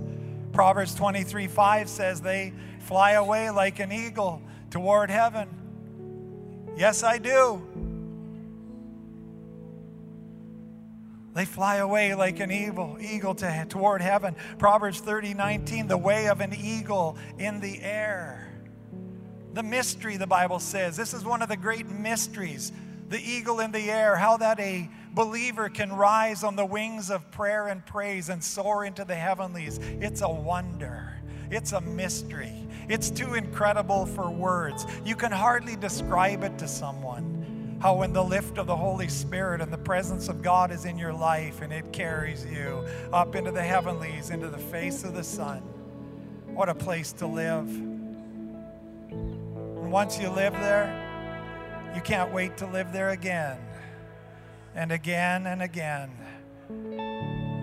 Proverbs 0.52 0.96
23 0.96 1.48
5 1.48 1.90
says, 1.90 2.22
They 2.22 2.54
fly 2.80 3.12
away 3.12 3.50
like 3.50 3.80
an 3.80 3.92
eagle 3.92 4.42
toward 4.70 5.10
heaven. 5.10 5.48
Yes, 6.78 7.04
I 7.04 7.18
do. 7.18 7.62
They 11.36 11.44
fly 11.44 11.76
away 11.76 12.16
like 12.16 12.40
an 12.40 12.50
eagle, 12.50 12.98
eagle 13.02 13.36
to, 13.36 13.66
toward 13.68 14.02
heaven. 14.02 14.38
Proverbs 14.58 15.02
30, 15.02 15.34
19, 15.34 15.88
the 15.88 15.98
way 15.98 16.30
of 16.30 16.40
an 16.40 16.54
eagle 16.54 17.18
in 17.38 17.60
the 17.60 17.82
air. 17.82 18.50
The 19.54 19.62
mystery, 19.62 20.16
the 20.16 20.28
Bible 20.28 20.60
says. 20.60 20.96
This 20.96 21.14
is 21.14 21.26
one 21.26 21.42
of 21.42 21.50
the 21.50 21.58
great 21.58 21.90
mysteries. 21.90 22.72
The 23.10 23.20
eagle 23.20 23.60
in 23.60 23.74
the 23.74 23.92
air, 23.92 24.16
how 24.16 24.38
that 24.38 24.62
a 24.62 24.90
believer 25.12 25.68
can 25.68 25.92
rise 25.92 26.42
on 26.42 26.56
the 26.56 26.66
wings 26.66 27.10
of 27.10 27.30
prayer 27.32 27.68
and 27.68 27.86
praise 27.86 28.30
and 28.30 28.42
soar 28.42 28.86
into 28.86 29.04
the 29.04 29.16
heavenlies. 29.16 29.78
It's 30.00 30.22
a 30.22 30.30
wonder. 30.30 31.20
It's 31.52 31.74
a 31.74 31.82
mystery. 31.82 32.66
It's 32.88 33.10
too 33.10 33.34
incredible 33.34 34.06
for 34.06 34.30
words. 34.32 34.88
You 35.04 35.18
can 35.18 35.34
hardly 35.34 35.76
describe 35.76 36.44
it 36.44 36.58
to 36.60 36.68
someone 36.68 37.35
how 37.80 37.96
when 37.96 38.14
the 38.14 38.24
lift 38.24 38.58
of 38.58 38.68
the 38.68 38.76
Holy 38.76 39.08
Spirit 39.08 39.62
and 39.62 39.72
the 39.72 39.78
presence 39.78 40.30
of 40.30 40.42
God 40.42 40.72
is 40.72 40.86
in 40.86 40.98
your 40.98 41.14
life 41.14 41.62
and 41.62 41.72
it 41.74 41.92
carries 41.92 42.46
you 42.46 42.86
up 43.12 43.36
into 43.36 43.52
the 43.52 43.62
heavenlies, 43.62 44.30
into 44.30 44.50
the 44.50 44.58
face 44.58 45.04
of 45.04 45.14
the 45.14 45.24
sun. 45.24 45.60
What 46.48 46.70
a 46.70 46.76
place 46.76 47.12
to 47.14 47.28
live. 47.28 47.68
And 49.10 49.92
once 49.92 50.20
you 50.20 50.30
live 50.30 50.54
there, 50.54 51.02
you 51.94 52.02
can't 52.02 52.34
wait 52.34 52.58
to 52.58 52.66
live 52.66 52.92
there 52.92 53.10
again 53.10 53.58
and 54.74 54.92
again 54.92 55.46
and 55.48 55.62
again. 55.62 56.12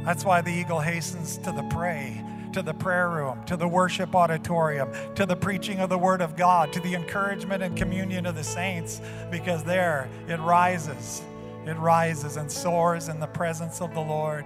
That's 0.04 0.24
why 0.24 0.40
the 0.40 0.50
eagle 0.50 0.80
hastens 0.80 1.38
to 1.38 1.52
the 1.52 1.62
prey 1.64 2.22
to 2.52 2.62
the 2.62 2.74
prayer 2.74 3.08
room, 3.08 3.44
to 3.46 3.56
the 3.56 3.68
worship 3.68 4.14
auditorium, 4.14 4.90
to 5.14 5.26
the 5.26 5.36
preaching 5.36 5.80
of 5.80 5.88
the 5.88 5.98
Word 5.98 6.20
of 6.20 6.36
God, 6.36 6.72
to 6.72 6.80
the 6.80 6.94
encouragement 6.94 7.62
and 7.62 7.76
communion 7.76 8.26
of 8.26 8.34
the 8.34 8.44
saints, 8.44 9.00
because 9.30 9.64
there 9.64 10.08
it 10.28 10.38
rises. 10.40 11.22
It 11.66 11.76
rises 11.76 12.36
and 12.36 12.50
soars 12.50 13.08
in 13.08 13.20
the 13.20 13.26
presence 13.26 13.80
of 13.80 13.94
the 13.94 14.00
Lord. 14.00 14.44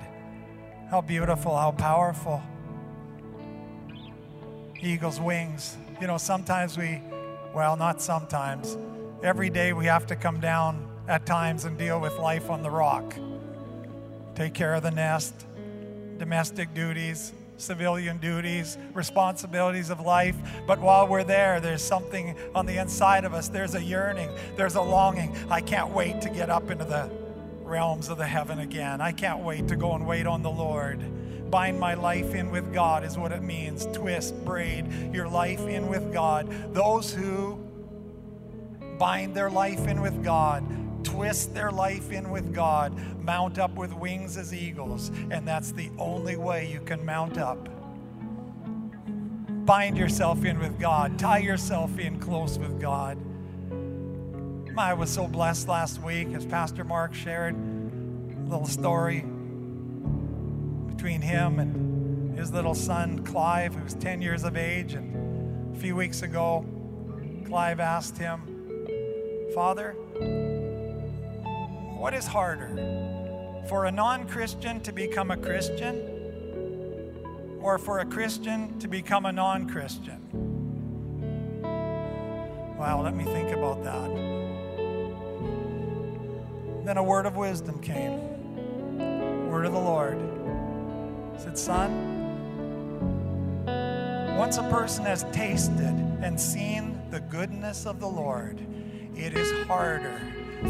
How 0.91 1.01
beautiful, 1.01 1.57
how 1.57 1.73
powerful. 1.73 2.43
Eagle's 4.81 5.21
wings. 5.21 5.77
You 6.01 6.07
know, 6.07 6.19
sometimes 6.19 6.77
we, 6.77 7.01
well, 7.55 7.77
not 7.77 8.03
sometimes, 8.03 8.77
every 9.23 9.51
day 9.51 9.73
we 9.73 9.87
have 9.87 10.07
to 10.09 10.17
come 10.17 10.41
down 10.41 10.87
at 11.09 11.25
times 11.25 11.65
and 11.65 11.79
deal 11.79 12.01
with 12.01 12.19
life 12.19 12.51
on 12.51 12.63
the 12.63 12.71
rock. 12.71 13.15
Take 14.35 14.53
care 14.53 14.75
of 14.75 14.83
the 14.83 14.91
nest, 14.91 15.47
domestic 16.19 16.75
duties, 16.75 17.33
civilian 17.57 18.19
duties, 18.19 18.79
responsibilities 18.95 19.91
of 19.91 20.01
life. 20.01 20.37
But 20.67 20.81
while 20.81 21.09
we're 21.09 21.25
there, 21.25 21.61
there's 21.61 21.83
something 21.83 22.37
on 22.55 22.67
the 22.67 22.79
inside 22.79 23.25
of 23.25 23.35
us. 23.35 23.49
There's 23.49 23.75
a 23.75 23.83
yearning, 23.83 24.31
there's 24.57 24.75
a 24.75 24.83
longing. 24.83 25.37
I 25.51 25.61
can't 25.61 25.91
wait 25.91 26.21
to 26.23 26.31
get 26.31 26.51
up 26.51 26.71
into 26.71 26.85
the 26.85 27.11
realms 27.63 28.09
of 28.09 28.19
the 28.19 28.27
heaven 28.27 28.61
again. 28.61 29.01
I 29.01 29.13
can't 29.13 29.41
wait 29.41 29.69
to 29.69 29.77
go 29.77 29.95
and 29.95 30.07
wait 30.07 30.27
on 30.27 30.43
the 30.43 30.51
Lord. 30.51 31.01
Bind 31.51 31.79
my 31.79 31.95
life 31.95 32.35
in 32.35 32.51
with 32.51 32.73
God 32.73 33.05
is 33.05 33.17
what 33.17 33.33
it 33.33 33.43
means. 33.43 33.87
Twist, 33.93 34.45
braid 34.45 35.15
your 35.15 35.29
life 35.29 35.61
in 35.61 35.89
with 35.89 36.13
God. 36.13 36.75
Those 36.75 37.13
who 37.13 37.59
bind 38.99 39.35
their 39.35 39.51
life 39.51 39.87
in 39.87 40.01
with 40.01 40.25
God 40.25 40.65
twist 41.07 41.55
their 41.55 41.71
life 41.71 42.11
in 42.11 42.31
with 42.31 42.53
God, 42.53 42.93
mount 43.23 43.59
up 43.59 43.77
with 43.77 43.93
wings 43.93 44.37
as 44.37 44.53
eagles, 44.53 45.11
and 45.31 45.47
that's 45.47 45.71
the 45.71 45.89
only 45.99 46.37
way 46.37 46.71
you 46.71 46.81
can 46.81 47.05
mount 47.07 47.39
up. 47.39 47.69
Bind 49.65 49.97
yourself 49.97 50.45
in 50.45 50.59
with 50.59 50.79
God, 50.79 51.19
tie 51.19 51.39
yourself 51.39 51.99
in 51.99 52.19
close 52.19 52.59
with 52.59 52.81
God. 52.81 53.19
I 54.77 54.95
was 54.95 55.11
so 55.11 55.27
blessed 55.27 55.69
last 55.69 56.03
week 56.03 56.29
as 56.35 56.45
Pastor 56.45 56.85
Mark 56.85 57.15
shared 57.15 57.55
a 57.55 58.51
little 58.51 58.67
story 58.67 59.21
between 60.89 61.23
him 61.23 61.59
and 61.61 62.37
his 62.37 62.53
little 62.53 62.75
son, 62.75 63.25
Clive, 63.25 63.75
who's 63.75 63.95
10 63.95 64.21
years 64.21 64.45
of 64.45 64.57
age. 64.57 64.95
And 64.95 65.75
a 65.75 65.79
few 65.79 65.97
weeks 65.97 66.23
ago, 66.23 66.67
Clive 67.47 67.81
asked 67.81 68.19
him, 68.19 68.43
Father, 69.55 69.97
what 72.07 72.15
is 72.15 72.29
harder? 72.29 72.71
For 73.69 73.87
a 73.87 73.91
non 73.91 74.29
Christian 74.29 74.81
to 74.83 74.93
become 74.93 75.33
a 75.33 75.37
Christian 75.37 75.97
or 77.61 77.79
for 77.79 77.99
a 77.99 78.05
Christian 78.05 78.79
to 78.79 78.87
become 78.87 79.27
a 79.27 79.33
non 79.33 79.69
Christian? 79.69 80.21
Wow, 82.79 83.03
let 83.03 83.17
me 83.17 83.25
think 83.25 83.51
about 83.51 83.83
that. 83.83 84.09
Then 86.85 86.97
a 86.97 87.03
word 87.03 87.27
of 87.27 87.37
wisdom 87.37 87.81
came. 87.81 88.21
Word 89.51 89.67
of 89.67 89.73
the 89.73 89.81
Lord. 89.81 90.21
Said, 91.39 91.59
Son, 91.59 91.91
once 94.39 94.59
a 94.59 94.69
person 94.71 95.05
has 95.07 95.25
tasted 95.33 96.21
and 96.23 96.41
seen 96.41 97.01
the 97.11 97.19
goodness 97.19 97.85
of 97.85 97.99
the 97.99 98.07
Lord, 98.07 98.65
it 99.17 99.37
is 99.37 99.67
harder 99.67 100.21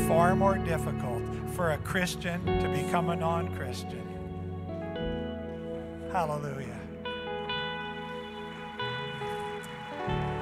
far 0.09 0.35
more 0.35 0.59
difficult 0.59 1.22
for 1.55 1.72
a 1.72 1.79
Christian 1.79 2.44
to 2.44 2.68
become 2.68 3.11
a 3.11 3.16
non 3.16 3.55
Christian. 3.57 4.03
Hallelujah. 6.12 6.81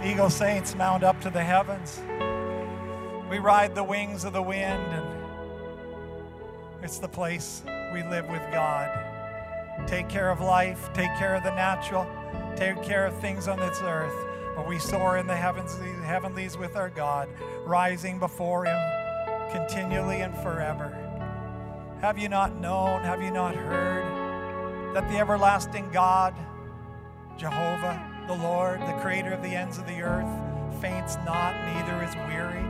Eagle 0.05 0.31
saints 0.31 0.75
mount 0.75 1.03
up 1.03 1.21
to 1.23 1.31
the 1.31 1.43
heavens. 1.43 2.01
We 3.31 3.39
ride 3.39 3.75
the 3.75 3.85
wings 3.85 4.25
of 4.25 4.33
the 4.33 4.43
wind, 4.43 4.83
and 4.93 5.07
it's 6.83 6.99
the 6.99 7.09
place 7.09 7.63
we 7.93 8.03
live 8.03 8.29
with 8.29 8.43
God. 8.53 8.91
Take 9.87 10.09
care 10.09 10.31
of 10.31 10.41
life, 10.41 10.91
take 10.93 11.15
care 11.17 11.35
of 11.35 11.43
the 11.43 11.55
natural, 11.55 12.07
take 12.55 12.83
care 12.83 13.07
of 13.07 13.19
things 13.21 13.49
on 13.49 13.59
this 13.59 13.81
earth. 13.83 14.15
But 14.55 14.69
we 14.69 14.79
soar 14.79 15.17
in 15.19 15.27
the 15.27 15.37
heavens, 15.37 15.77
heavenlies 16.05 16.57
with 16.57 16.77
our 16.77 16.91
God, 16.91 17.29
rising 17.65 18.19
before 18.19 18.67
Him 18.67 18.94
continually 19.51 20.21
and 20.21 20.37
forever. 20.39 20.97
Have 22.01 22.19
you 22.19 22.29
not 22.29 22.57
known, 22.57 23.03
have 23.03 23.23
you 23.23 23.31
not 23.31 23.55
heard 23.55 24.95
that 24.95 25.09
the 25.09 25.19
everlasting 25.19 25.91
God, 25.91 26.35
Jehovah, 27.37 28.01
the 28.27 28.35
Lord, 28.35 28.81
the 28.81 28.93
creator 29.01 29.33
of 29.33 29.43
the 29.43 29.49
ends 29.49 29.79
of 29.79 29.87
the 29.87 30.03
earth, 30.03 30.29
faints 30.81 31.17
not, 31.25 31.55
neither 31.65 32.03
is 32.05 32.15
weary? 32.29 32.65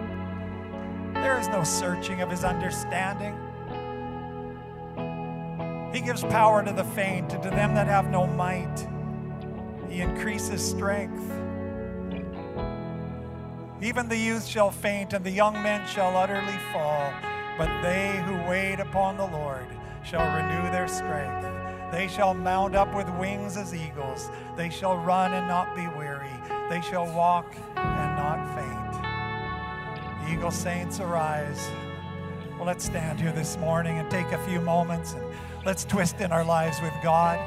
There 1.14 1.38
is 1.38 1.48
no 1.48 1.64
searching 1.64 2.20
of 2.20 2.30
his 2.30 2.44
understanding. 2.44 3.38
He 5.92 6.00
gives 6.00 6.22
power 6.22 6.64
to 6.64 6.72
the 6.72 6.84
faint, 6.84 7.32
and 7.32 7.42
to 7.42 7.50
them 7.50 7.74
that 7.74 7.86
have 7.86 8.10
no 8.10 8.26
might, 8.26 8.86
he 9.88 10.00
increases 10.00 10.60
strength. 10.64 11.22
Even 13.82 14.08
the 14.08 14.16
youth 14.16 14.46
shall 14.46 14.70
faint, 14.70 15.12
and 15.12 15.24
the 15.24 15.30
young 15.30 15.54
men 15.54 15.86
shall 15.86 16.16
utterly 16.16 16.58
fall. 16.72 17.12
But 17.58 17.82
they 17.82 18.22
who 18.24 18.48
wait 18.48 18.80
upon 18.80 19.16
the 19.16 19.26
Lord 19.26 19.66
shall 20.04 20.26
renew 20.34 20.70
their 20.70 20.88
strength. 20.88 21.46
They 21.92 22.08
shall 22.08 22.34
mount 22.34 22.74
up 22.74 22.94
with 22.94 23.08
wings 23.10 23.56
as 23.56 23.74
eagles. 23.74 24.30
They 24.56 24.70
shall 24.70 24.96
run 24.96 25.32
and 25.32 25.46
not 25.46 25.76
be 25.76 25.86
weary. 25.96 26.32
They 26.68 26.80
shall 26.80 27.06
walk 27.14 27.54
and 27.76 28.16
not 28.16 28.54
faint. 28.56 30.32
Eagle 30.32 30.50
saints, 30.50 30.98
arise. 30.98 31.68
Well, 32.56 32.66
let's 32.66 32.84
stand 32.84 33.20
here 33.20 33.32
this 33.32 33.56
morning 33.58 33.98
and 33.98 34.10
take 34.10 34.26
a 34.32 34.38
few 34.46 34.60
moments 34.60 35.12
and 35.12 35.24
let's 35.64 35.84
twist 35.84 36.20
in 36.20 36.32
our 36.32 36.44
lives 36.44 36.80
with 36.80 36.94
God. 37.02 37.38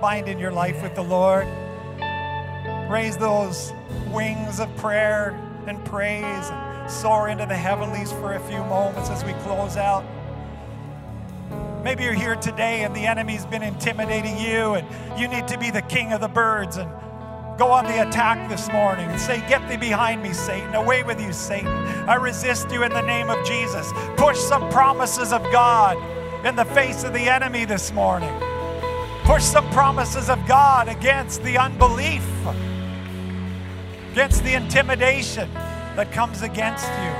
Bind 0.00 0.28
in 0.28 0.38
your 0.38 0.52
life 0.52 0.82
with 0.82 0.94
the 0.94 1.04
Lord. 1.04 1.46
Raise 2.88 3.16
those 3.16 3.72
wings 4.12 4.60
of 4.60 4.74
prayer 4.76 5.30
and 5.66 5.82
praise 5.84 6.50
and 6.50 6.90
soar 6.90 7.28
into 7.28 7.46
the 7.46 7.56
heavenlies 7.56 8.12
for 8.12 8.34
a 8.34 8.40
few 8.40 8.58
moments 8.64 9.10
as 9.10 9.24
we 9.24 9.32
close 9.44 9.76
out. 9.76 10.04
Maybe 11.82 12.04
you're 12.04 12.12
here 12.12 12.36
today 12.36 12.84
and 12.84 12.94
the 12.94 13.06
enemy's 13.06 13.44
been 13.46 13.62
intimidating 13.62 14.38
you, 14.38 14.74
and 14.74 15.20
you 15.20 15.28
need 15.28 15.48
to 15.48 15.58
be 15.58 15.70
the 15.70 15.82
king 15.82 16.12
of 16.12 16.20
the 16.20 16.28
birds 16.28 16.76
and 16.76 16.90
go 17.58 17.70
on 17.70 17.84
the 17.84 18.06
attack 18.08 18.48
this 18.48 18.70
morning 18.72 19.08
and 19.10 19.20
say, 19.20 19.38
Get 19.48 19.68
thee 19.68 19.76
behind 19.76 20.22
me, 20.22 20.32
Satan. 20.32 20.74
Away 20.74 21.02
with 21.02 21.20
you, 21.20 21.32
Satan. 21.32 21.68
I 22.08 22.14
resist 22.14 22.70
you 22.70 22.82
in 22.84 22.90
the 22.90 23.02
name 23.02 23.30
of 23.30 23.44
Jesus. 23.46 23.92
Push 24.16 24.38
some 24.38 24.68
promises 24.70 25.32
of 25.32 25.42
God 25.52 25.96
in 26.46 26.56
the 26.56 26.64
face 26.64 27.04
of 27.04 27.12
the 27.12 27.28
enemy 27.28 27.64
this 27.64 27.92
morning. 27.92 28.32
Push 29.24 29.42
some 29.42 29.68
promises 29.70 30.28
of 30.28 30.46
God 30.46 30.88
against 30.88 31.42
the 31.42 31.56
unbelief 31.58 32.24
against 34.14 34.44
the 34.44 34.54
intimidation 34.54 35.52
that 35.96 36.12
comes 36.12 36.42
against 36.42 36.86
you. 37.02 37.12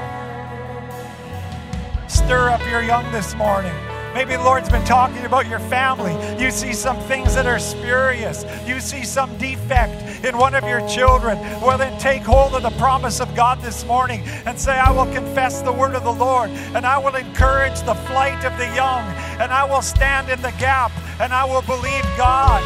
Stir 2.09 2.51
up 2.51 2.61
your 2.71 2.83
young 2.83 3.11
this 3.11 3.35
morning. 3.35 3.75
Maybe 4.15 4.37
the 4.37 4.45
Lord's 4.45 4.69
been 4.71 4.85
talking 4.85 5.25
about 5.25 5.49
your 5.49 5.59
family. 5.59 6.15
You 6.41 6.53
see 6.53 6.73
some 6.73 6.97
things 7.01 7.35
that 7.35 7.47
are 7.47 7.59
spurious. 7.59 8.45
You 8.65 8.79
see 8.79 9.03
some 9.03 9.37
defect 9.39 10.25
in 10.25 10.39
one 10.39 10.55
of 10.55 10.63
your 10.63 10.87
children. 10.87 11.37
Well, 11.61 11.79
then 11.79 11.99
take 11.99 12.23
hold 12.23 12.55
of 12.55 12.63
the 12.63 12.79
promise 12.79 13.19
of 13.19 13.35
God 13.35 13.61
this 13.61 13.85
morning 13.87 14.23
and 14.47 14.57
say, 14.57 14.79
I 14.79 14.93
will 14.93 15.13
confess 15.13 15.63
the 15.63 15.73
word 15.73 15.97
of 15.97 16.05
the 16.05 16.13
Lord, 16.13 16.51
and 16.77 16.87
I 16.87 16.99
will 16.99 17.17
encourage 17.17 17.81
the 17.81 17.95
flight 18.07 18.45
of 18.45 18.57
the 18.57 18.73
young, 18.73 19.03
and 19.41 19.51
I 19.51 19.65
will 19.65 19.83
stand 19.83 20.29
in 20.29 20.41
the 20.43 20.55
gap, 20.61 20.93
and 21.19 21.33
I 21.33 21.45
will 21.45 21.63
believe 21.63 22.05
God 22.17 22.63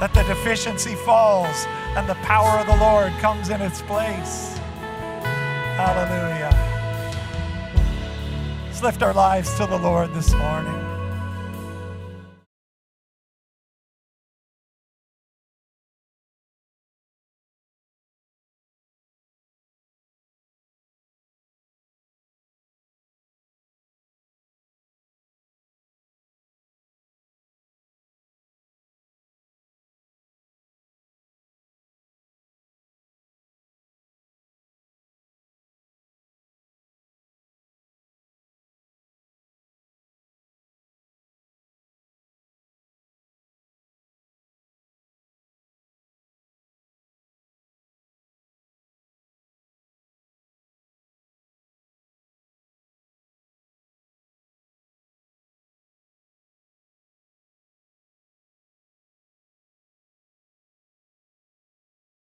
that 0.00 0.12
the 0.12 0.24
deficiency 0.24 0.96
falls 0.96 1.68
and 1.96 2.08
the 2.08 2.14
power 2.16 2.58
of 2.60 2.66
the 2.66 2.76
Lord 2.76 3.12
comes 3.20 3.50
in 3.50 3.60
its 3.60 3.82
place. 3.82 4.58
Hallelujah. 5.76 6.50
Let's 8.66 8.82
lift 8.82 9.02
our 9.02 9.12
lives 9.12 9.54
to 9.56 9.66
the 9.66 9.78
Lord 9.78 10.14
this 10.14 10.32
morning. 10.34 10.89